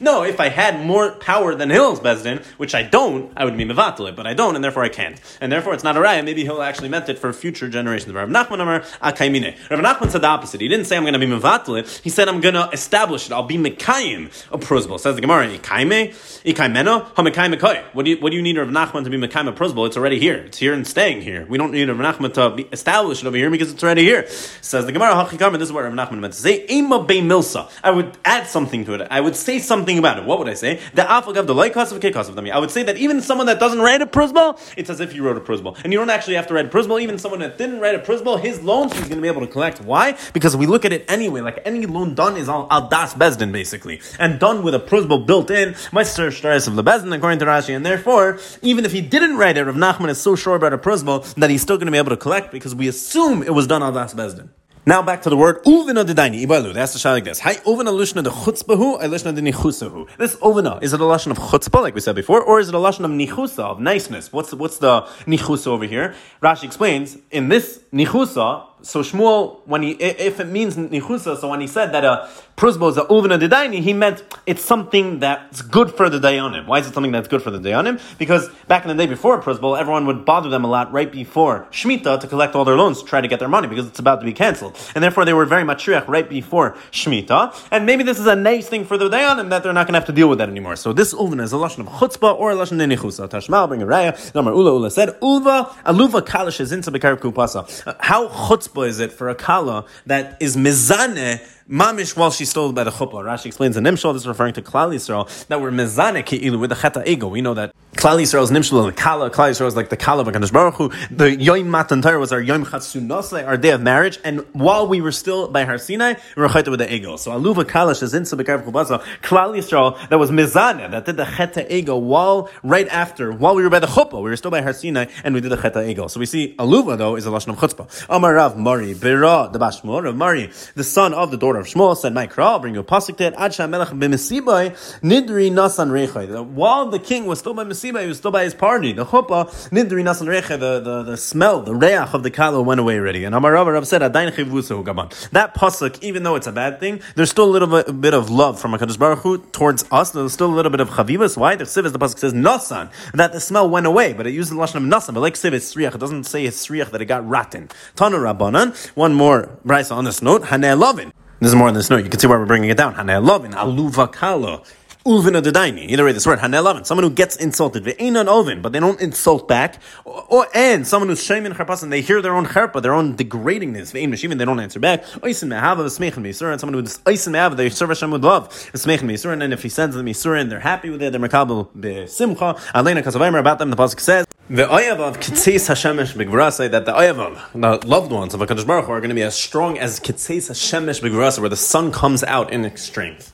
No 0.00 0.22
if 0.22 0.40
I 0.40 0.48
had 0.48 0.84
more 0.84 1.12
power 1.12 1.54
than 1.54 1.70
Hill's 1.70 2.00
bezdin 2.00 2.44
which 2.58 2.74
I 2.74 2.82
don't 2.82 3.32
I 3.36 3.44
would 3.44 3.56
be 3.56 3.64
mevatel 3.64 4.08
it 4.08 4.16
but 4.16 4.26
I 4.26 4.34
don't 4.34 4.54
and 4.54 4.64
therefore 4.64 4.84
I 4.84 4.88
can't. 4.88 5.20
And 5.40 5.50
therefore 5.50 5.74
it's 5.74 5.84
not 5.84 5.96
a 5.96 6.00
raya. 6.00 6.24
Maybe 6.24 6.44
Hill 6.44 6.62
actually 6.62 6.88
meant 6.88 7.08
it 7.08 7.18
for 7.18 7.32
future 7.32 7.68
generations. 7.68 8.12
Rav 8.12 8.28
Nachman 8.28 8.60
Amar 8.60 8.80
akaymine 9.02 9.56
Rav 9.70 9.80
Nachman 9.80 10.10
said 10.10 10.22
the 10.22 10.26
opposite. 10.26 10.60
He 10.60 10.68
didn't 10.68 10.86
say 10.86 10.96
I'm 10.96 11.04
going 11.04 11.14
to 11.14 11.18
be 11.18 11.26
mevatel 11.26 11.78
it. 11.78 12.00
He 12.02 12.10
said 12.10 12.28
I'm 12.28 12.40
going 12.40 12.54
to 12.54 12.68
establish 12.72 13.26
it. 13.26 13.32
I'll 13.32 13.42
be 13.42 13.56
mekayim. 13.56 14.26
A 14.52 14.58
prozbal 14.58 14.98
says 15.00 15.14
the 15.14 15.20
Gemara 15.20 15.46
ikayme 15.48 16.14
ikaymeno 16.44 17.12
hamekayim 17.14 17.54
what 17.92 18.04
do 18.04 18.10
you 18.10 18.16
what 18.18 18.30
do 18.30 18.36
you 18.36 18.42
need 18.42 18.56
Rav 18.56 18.68
Nachman 18.68 19.04
to 19.04 19.10
be 19.10 19.16
mekayim 19.16 19.48
a 19.48 19.52
prozbal 19.52 19.86
it's 19.86 19.96
already 19.96 20.18
here. 20.18 20.36
It's 20.36 20.58
here 20.58 20.72
and 20.72 20.86
staying 20.86 21.22
here. 21.22 21.46
We 21.46 21.58
don't 21.58 21.72
need 21.72 21.88
Rav 21.88 22.18
Nachman 22.18 22.34
to 22.34 22.50
be 22.50 22.64
established 22.72 23.22
it 23.22 23.26
over 23.26 23.36
here 23.36 23.50
because 23.50 23.72
it's 23.72 23.82
already 23.84 24.02
here. 24.02 24.26
Says 24.60 24.86
the 24.86 24.92
Gemara 24.92 25.12
hachikam 25.14 25.52
this 25.58 25.68
is 25.68 25.72
what 25.72 25.84
Rav 25.84 25.92
Nachman 25.92 26.20
meant 26.20 26.34
to 26.34 26.40
say. 26.40 26.66
Ema 26.68 27.04
be 27.04 27.20
milsa. 27.20 27.70
I 27.82 27.90
would 27.90 28.16
add 28.24 28.46
something 28.46 28.84
to 28.86 28.94
it. 28.94 29.06
I 29.10 29.20
would 29.20 29.36
say 29.36 29.58
something 29.58 29.98
about 29.98 30.18
it. 30.18 30.24
What 30.24 30.38
would 30.38 30.48
I 30.48 30.54
say? 30.54 30.80
The 30.94 31.02
afagav 31.02 31.46
the 31.46 31.54
like 31.54 31.76
of 31.76 31.92
of 31.92 32.34
them 32.34 32.46
I 32.52 32.58
would 32.58 32.70
say 32.70 32.82
that 32.82 32.96
even 32.96 33.20
someone 33.20 33.46
that 33.46 33.60
doesn't 33.60 33.80
write 33.80 34.00
a 34.02 34.06
prozbal 34.06 34.58
it's 34.76 34.90
as 34.90 35.00
if 35.00 35.14
you 35.14 35.24
wrote 35.24 35.36
a 35.36 35.40
prozbal 35.40 35.76
and 35.84 35.92
you 35.92 35.98
don't 35.98 36.10
actually 36.10 36.36
have 36.36 36.46
to 36.48 36.54
write 36.54 36.66
a 36.66 36.68
prozbal 36.68 37.00
even 37.00 37.18
someone 37.18 37.40
that 37.40 37.58
didn't 37.58 37.80
write 37.80 37.94
a 37.94 37.98
prozbal 37.98 38.40
his 38.40 38.62
loans 38.62 38.92
he's 38.92 39.02
going 39.02 39.16
to 39.16 39.22
be 39.22 39.28
able 39.28 39.40
to 39.40 39.46
collect. 39.46 39.80
Why? 39.80 40.16
Because 40.32 40.56
we 40.56 40.66
look 40.66 40.84
at 40.84 40.92
it 40.92 41.04
anyway. 41.08 41.40
Like 41.40 41.60
any 41.64 41.86
loan 41.86 42.14
done 42.14 42.36
is 42.36 42.48
al, 42.48 42.66
al 42.70 42.88
das 42.88 43.14
bezdin 43.14 43.52
basically. 43.52 44.00
And 44.18 44.38
done 44.38 44.62
with 44.62 44.74
a 44.74 44.80
prozbal 44.80 45.26
built 45.26 45.50
in 45.50 45.74
Meister 45.92 46.28
Shtaris 46.28 46.66
of 46.68 46.76
the 46.76 46.84
bezdin 46.84 47.14
according 47.14 47.38
to 47.40 47.44
Rashi. 47.44 47.76
And 47.76 47.84
therefore 47.84 48.38
even 48.62 48.84
if 48.84 48.92
he 48.92 49.00
didn't 49.00 49.36
write 49.36 49.56
it 49.56 49.64
Rav 49.64 49.74
Nachman 49.74 50.08
is 50.08 50.20
so 50.20 50.36
sure 50.36 50.56
about 50.56 50.72
a 50.72 50.78
prozbal 50.78 51.34
that 51.34 51.50
he's 51.50 51.62
still 51.62 51.76
going 51.76 51.86
to 51.86 51.92
be 51.92 51.98
able 51.98 52.10
to 52.10 52.16
collect 52.16 52.52
because 52.52 52.74
we 52.74 52.88
assume 52.88 53.42
it 53.42 53.52
was 53.52 53.66
done 53.66 53.73
al 53.82 53.92
das 53.92 54.14
bezdin 54.14 54.48
now 54.86 55.00
back 55.00 55.22
to 55.22 55.30
the 55.30 55.36
word 55.36 55.64
uvina 55.64 56.04
dedaini 56.04 56.44
ibalu. 56.46 56.74
That's 56.74 56.92
the 56.92 56.98
shah 56.98 57.12
like 57.12 57.24
this. 57.24 57.40
Hi 57.40 57.54
uvina 57.54 57.88
lushna 57.88 58.22
de 58.22 58.28
chutzpahu, 58.28 59.00
I 59.00 59.06
lushna 59.06 59.34
de 59.34 59.40
nichusahu. 59.40 60.14
This 60.18 60.36
uvina 60.36 60.82
is 60.82 60.92
it 60.92 61.00
a 61.00 61.04
lashon 61.04 61.30
of 61.30 61.38
chutzpah 61.38 61.80
like 61.80 61.94
we 61.94 62.00
said 62.00 62.14
before, 62.14 62.42
or 62.42 62.60
is 62.60 62.68
it 62.68 62.74
a 62.74 62.78
lashon 62.78 63.06
of 63.06 63.10
nichusa 63.10 63.60
of 63.60 63.80
niceness? 63.80 64.30
What's 64.30 64.52
what's 64.52 64.76
the 64.76 65.02
nichusa 65.26 65.68
over 65.68 65.86
here? 65.86 66.14
Rashi 66.42 66.64
explains 66.64 67.16
in 67.30 67.48
this 67.48 67.80
nichusa 67.94 68.66
so 68.84 69.00
Shmuel, 69.00 69.60
when 69.64 69.82
he, 69.82 69.92
if 69.92 70.40
it 70.40 70.46
means 70.48 70.76
nichusa, 70.76 71.38
so 71.38 71.48
when 71.48 71.62
he 71.62 71.66
said 71.66 71.92
that 71.92 72.04
a 72.04 72.28
prusbo 72.54 72.90
is 72.90 72.98
a 72.98 73.04
uvna 73.04 73.40
dedaini, 73.40 73.80
he 73.80 73.94
meant 73.94 74.22
it's 74.46 74.62
something 74.62 75.20
that's 75.20 75.62
good 75.62 75.90
for 75.90 76.10
the 76.10 76.20
dayanim. 76.20 76.66
Why 76.66 76.80
is 76.80 76.86
it 76.86 76.92
something 76.92 77.10
that's 77.10 77.26
good 77.26 77.42
for 77.42 77.50
the 77.50 77.58
dayanim? 77.58 77.98
Because 78.18 78.50
back 78.68 78.82
in 78.84 78.88
the 78.88 78.94
day 78.94 79.06
before 79.08 79.40
prusbo, 79.40 79.78
everyone 79.78 80.06
would 80.06 80.26
bother 80.26 80.50
them 80.50 80.64
a 80.64 80.68
lot 80.68 80.92
right 80.92 81.10
before 81.10 81.66
shmita 81.70 82.20
to 82.20 82.26
collect 82.26 82.54
all 82.54 82.66
their 82.66 82.76
loans, 82.76 83.00
to 83.00 83.08
try 83.08 83.22
to 83.22 83.26
get 83.26 83.38
their 83.38 83.48
money 83.48 83.68
because 83.68 83.86
it's 83.86 83.98
about 83.98 84.20
to 84.20 84.26
be 84.26 84.34
cancelled, 84.34 84.76
and 84.94 85.02
therefore 85.02 85.24
they 85.24 85.32
were 85.32 85.46
very 85.46 85.62
matriach 85.62 86.06
right 86.06 86.28
before 86.28 86.76
shmita. 86.92 87.68
And 87.70 87.86
maybe 87.86 88.04
this 88.04 88.20
is 88.20 88.26
a 88.26 88.36
nice 88.36 88.68
thing 88.68 88.84
for 88.84 88.98
the 88.98 89.08
dayanim 89.08 89.48
that 89.48 89.62
they're 89.62 89.72
not 89.72 89.86
going 89.86 89.94
to 89.94 90.00
have 90.00 90.06
to 90.08 90.12
deal 90.12 90.28
with 90.28 90.38
that 90.38 90.50
anymore. 90.50 90.76
So 90.76 90.92
this 90.92 91.14
uvna 91.14 91.42
is 91.44 91.54
a 91.54 91.56
lashon 91.56 91.80
of 91.80 91.86
chutzpah 91.86 92.38
or 92.38 92.52
a 92.52 92.54
lashon 92.54 92.82
of 92.84 92.90
nichusa. 92.90 93.30
Tashmal 93.30 93.66
bring 93.66 93.80
a 93.80 93.86
raya. 93.86 94.34
Number 94.34 94.52
ula 94.52 94.74
ula 94.74 94.90
said 94.90 95.16
uva 95.22 95.74
aluva 95.86 96.20
kalish 96.20 96.60
is 96.60 96.70
into 96.70 96.90
bekar 96.90 97.16
kupasa. 97.16 97.86
Uh, 97.86 97.94
how 97.98 98.28
chutzpah 98.28 98.73
is 98.82 99.00
it 99.00 99.12
for 99.12 99.28
a 99.28 99.34
kala 99.34 99.86
that 100.06 100.36
is 100.40 100.56
mizane 100.56 101.40
mamish 101.70 102.16
while 102.16 102.30
she's 102.30 102.50
still 102.50 102.72
by 102.72 102.84
the 102.84 102.90
chuppah? 102.90 103.22
Rashi 103.24 103.46
explains 103.46 103.76
in 103.76 103.84
Nimshal, 103.84 104.12
this 104.12 104.22
is 104.22 104.28
referring 104.28 104.54
to 104.54 104.62
Klal 104.62 104.94
Yisrael, 104.94 105.46
that 105.46 105.60
we're 105.60 105.70
mizane 105.70 106.24
ki'ilu 106.24 106.58
with 106.58 106.70
the 106.70 106.76
cheta 106.76 107.08
ego. 107.08 107.28
We 107.28 107.40
know 107.40 107.54
that 107.54 107.74
Klal 108.04 108.20
Yisrael 108.20 108.42
is 108.42 108.50
Nimshal 108.50 108.86
and 108.86 108.94
Kala. 108.94 109.30
Klal 109.30 109.48
Yisrael 109.48 109.66
is 109.66 109.76
like 109.76 109.88
the 109.88 109.96
Kala 109.96 110.20
of 110.20 110.28
HaKadosh 110.28 110.52
Baruch 110.52 110.74
Hu. 110.74 110.92
The 111.10 111.36
Yom 111.36 111.70
Matan 111.70 112.02
Torah 112.02 112.18
was 112.18 112.32
our 112.32 112.40
Yom 112.42 112.66
Chatsunose, 112.66 113.46
our 113.46 113.56
day 113.56 113.70
of 113.70 113.80
marriage. 113.80 114.18
And 114.22 114.40
while 114.52 114.86
we 114.86 115.00
were 115.00 115.10
still 115.10 115.48
by 115.48 115.64
Har 115.64 115.78
Sinai, 115.78 116.12
we 116.36 116.42
were 116.42 116.50
chayta 116.50 116.68
with 116.68 116.80
the 116.80 116.94
ego. 116.94 117.16
So 117.16 117.30
Aluva 117.30 117.64
Kalash 117.64 118.02
is 118.02 118.12
in 118.12 118.24
Sabekar 118.24 118.62
Kubasa. 118.62 119.02
Klal 119.22 119.56
Yisrael 119.56 120.06
that 120.10 120.18
was 120.18 120.30
mizane, 120.30 120.90
that 120.90 121.06
did 121.06 121.16
the 121.16 121.24
cheta 121.24 121.74
ego 121.74 121.96
while, 121.96 122.50
right 122.62 122.86
after, 122.88 123.32
while 123.32 123.54
we 123.54 123.62
were 123.62 123.70
by 123.70 123.78
the 123.78 123.86
chuppah, 123.86 124.22
we 124.22 124.28
were 124.28 124.36
still 124.36 124.50
by 124.50 124.60
Har 124.60 124.74
Sinai, 124.74 125.06
and 125.24 125.34
we 125.34 125.40
did 125.40 125.48
the 125.48 125.56
cheta 125.56 125.88
ego. 125.88 126.06
So 126.06 126.20
we 126.20 126.26
see 126.26 126.54
Aluva 126.58 126.98
though 126.98 127.16
is 127.16 127.24
a 127.24 127.30
Lashon 127.30 127.54
of 127.54 127.56
chutzpah. 127.56 128.04
Amar 128.10 128.34
Rav 128.34 128.58
Mari, 128.58 128.92
Bira, 128.92 129.50
the 129.50 129.58
Bashmur, 129.58 130.04
Rav 130.04 130.14
Mari, 130.14 130.50
the 130.74 130.84
son 130.84 131.14
of 131.14 131.30
the 131.30 131.38
daughter 131.38 131.60
of 131.60 131.66
Shmuel, 131.68 131.96
said, 131.96 132.12
My 132.12 132.28
I'll 132.36 132.58
bring 132.58 132.74
you 132.74 132.80
a 132.80 132.84
pasuk 132.84 133.16
to 133.16 133.28
it. 133.28 133.34
Ad 133.38 133.58
Melech 133.70 133.88
b'mesibai 133.88 135.00
nidri 135.00 135.50
nasan 135.50 135.88
rechai. 135.88 136.44
While 136.44 136.90
the 136.90 136.98
king 136.98 137.24
was 137.24 137.38
still 137.38 137.54
by 137.54 137.64
Mesibai, 137.64 137.93
he 138.02 138.08
was 138.08 138.18
still 138.18 138.30
by 138.30 138.44
his 138.44 138.54
party. 138.54 138.92
The 138.92 139.04
chuppah 139.04 139.46
nidri 139.70 140.02
nasan 140.02 140.26
rechai, 140.26 140.58
the, 140.58 140.80
the, 140.80 141.02
the 141.02 141.16
smell, 141.16 141.60
the 141.62 141.74
reach 141.74 142.14
of 142.14 142.22
the 142.22 142.30
kala 142.30 142.62
went 142.62 142.80
away 142.80 142.98
already. 142.98 143.24
And 143.24 143.34
Amar 143.34 143.52
Rav 143.52 143.86
said, 143.86 144.02
Adain 144.02 144.30
chivusa 144.32 144.82
gaban. 144.84 145.30
That 145.30 145.54
pasuk, 145.54 146.02
even 146.02 146.22
though 146.22 146.34
it's 146.34 146.46
a 146.46 146.52
bad 146.52 146.80
thing, 146.80 147.00
there's 147.14 147.30
still 147.30 147.44
a 147.44 147.52
little 147.52 147.68
bit, 147.68 148.00
bit 148.00 148.14
of 148.14 148.30
love 148.30 148.60
from 148.60 148.72
Hakadosh 148.72 148.98
Baruch 148.98 149.20
Hu 149.20 149.38
towards 149.52 149.84
us. 149.90 150.10
There's 150.10 150.32
still 150.32 150.52
a 150.52 150.54
little 150.54 150.70
bit 150.70 150.80
of 150.80 150.90
chavivas. 150.90 151.36
Why? 151.36 151.56
The 151.56 151.64
siv, 151.64 151.90
the 151.90 151.98
pasuk 151.98 152.18
says 152.18 152.32
nasan, 152.32 152.90
that 153.12 153.32
the 153.32 153.40
smell 153.40 153.68
went 153.68 153.86
away, 153.86 154.12
but 154.12 154.26
it 154.26 154.32
uses 154.32 154.50
the 154.50 154.56
lashon 154.56 154.76
of 154.76 154.82
nasan. 154.82 155.14
But 155.14 155.20
like 155.20 155.34
siv, 155.34 155.52
it's 155.52 155.74
sriach. 155.74 155.94
It 155.94 155.98
doesn't 155.98 156.24
say 156.24 156.44
it's 156.44 156.66
sriach 156.66 156.90
that 156.90 157.00
it 157.00 157.06
got 157.06 157.26
rotten. 157.28 157.68
Tanu 157.96 158.18
rabbanan. 158.18 158.74
One 158.96 159.14
more 159.14 159.58
brisa 159.66 159.92
on 159.92 160.04
this 160.04 160.22
note. 160.22 160.42
Hanei 160.44 160.78
lovin. 160.78 161.12
This 161.40 161.48
is 161.48 161.54
more 161.56 161.68
on 161.68 161.74
this 161.74 161.90
note. 161.90 162.04
You 162.04 162.10
can 162.10 162.18
see 162.18 162.26
why 162.26 162.36
we're 162.36 162.46
bringing 162.46 162.70
it 162.70 162.76
down. 162.76 162.94
Hanei 162.94 163.24
lovin 163.24 163.52
aluva 163.52 164.10
kala. 164.10 164.62
Ulvin 165.06 165.34
daini. 165.34 165.90
Either 165.90 166.02
way, 166.06 166.12
this 166.12 166.26
word 166.26 166.38
hanelavin. 166.38 166.86
Someone 166.86 167.04
who 167.04 167.10
gets 167.10 167.36
insulted. 167.36 167.84
Ve'enon 167.84 168.26
ovin, 168.26 168.62
but 168.62 168.72
they 168.72 168.80
don't 168.80 168.98
insult 169.02 169.46
back. 169.46 169.78
Or, 170.06 170.24
or 170.30 170.46
and 170.54 170.86
someone 170.86 171.10
who's 171.10 171.22
shaymin 171.22 171.52
charpas 171.52 171.82
and 171.82 171.92
they 171.92 172.00
hear 172.00 172.22
their 172.22 172.34
own 172.34 172.46
cherpa, 172.46 172.80
their 172.80 172.94
own 172.94 173.14
degradingness. 173.14 173.92
Ve'en 173.92 174.08
mishivin, 174.08 174.38
they 174.38 174.46
don't 174.46 174.60
answer 174.60 174.80
back. 174.80 175.04
Oisin 175.22 175.50
mehava 175.50 175.84
v'smeichin 175.84 176.22
meisur, 176.22 176.50
and 176.50 176.58
someone 176.58 176.82
who's 176.82 177.00
oisin 177.00 177.34
mehava, 177.34 177.54
they 177.54 177.68
serve 177.68 177.90
Hashem 177.90 178.12
with 178.12 178.24
love. 178.24 178.48
V'smeichin 178.48 179.02
meisur, 179.02 179.30
and 179.30 179.52
if 179.52 179.62
he 179.62 179.68
sends 179.68 179.94
them 179.94 180.06
meisur 180.06 180.40
and 180.40 180.50
they're 180.50 180.60
happy 180.60 180.88
with 180.88 181.02
it, 181.02 181.12
they're 181.12 181.20
makabel 181.20 181.68
be'simcha. 181.78 182.56
Alena 182.72 183.02
kasavaymer 183.02 183.38
about 183.38 183.58
them, 183.58 183.68
the 183.68 183.76
pasuk 183.76 184.00
says. 184.00 184.26
The 184.48 184.66
oyav 184.66 185.00
of 185.00 185.20
kitzeis 185.20 185.70
Hashemesh 185.70 186.52
say 186.52 186.68
that 186.68 186.84
the 186.84 186.92
oyav 186.92 187.52
the 187.52 187.86
loved 187.86 188.12
ones 188.12 188.34
of 188.34 188.40
Hakadosh 188.40 188.66
Baruch 188.66 188.84
Hu 188.84 188.92
are 188.92 189.00
going 189.00 189.08
to 189.08 189.14
be 189.14 189.22
as 189.22 189.34
strong 189.34 189.78
as 189.78 189.98
kitzeis 190.00 190.50
Hashemesh 190.50 191.00
begvura, 191.00 191.38
where 191.38 191.48
the 191.48 191.56
sun 191.56 191.90
comes 191.90 192.22
out 192.24 192.52
in 192.52 192.66
its 192.66 192.82
strength. 192.82 193.32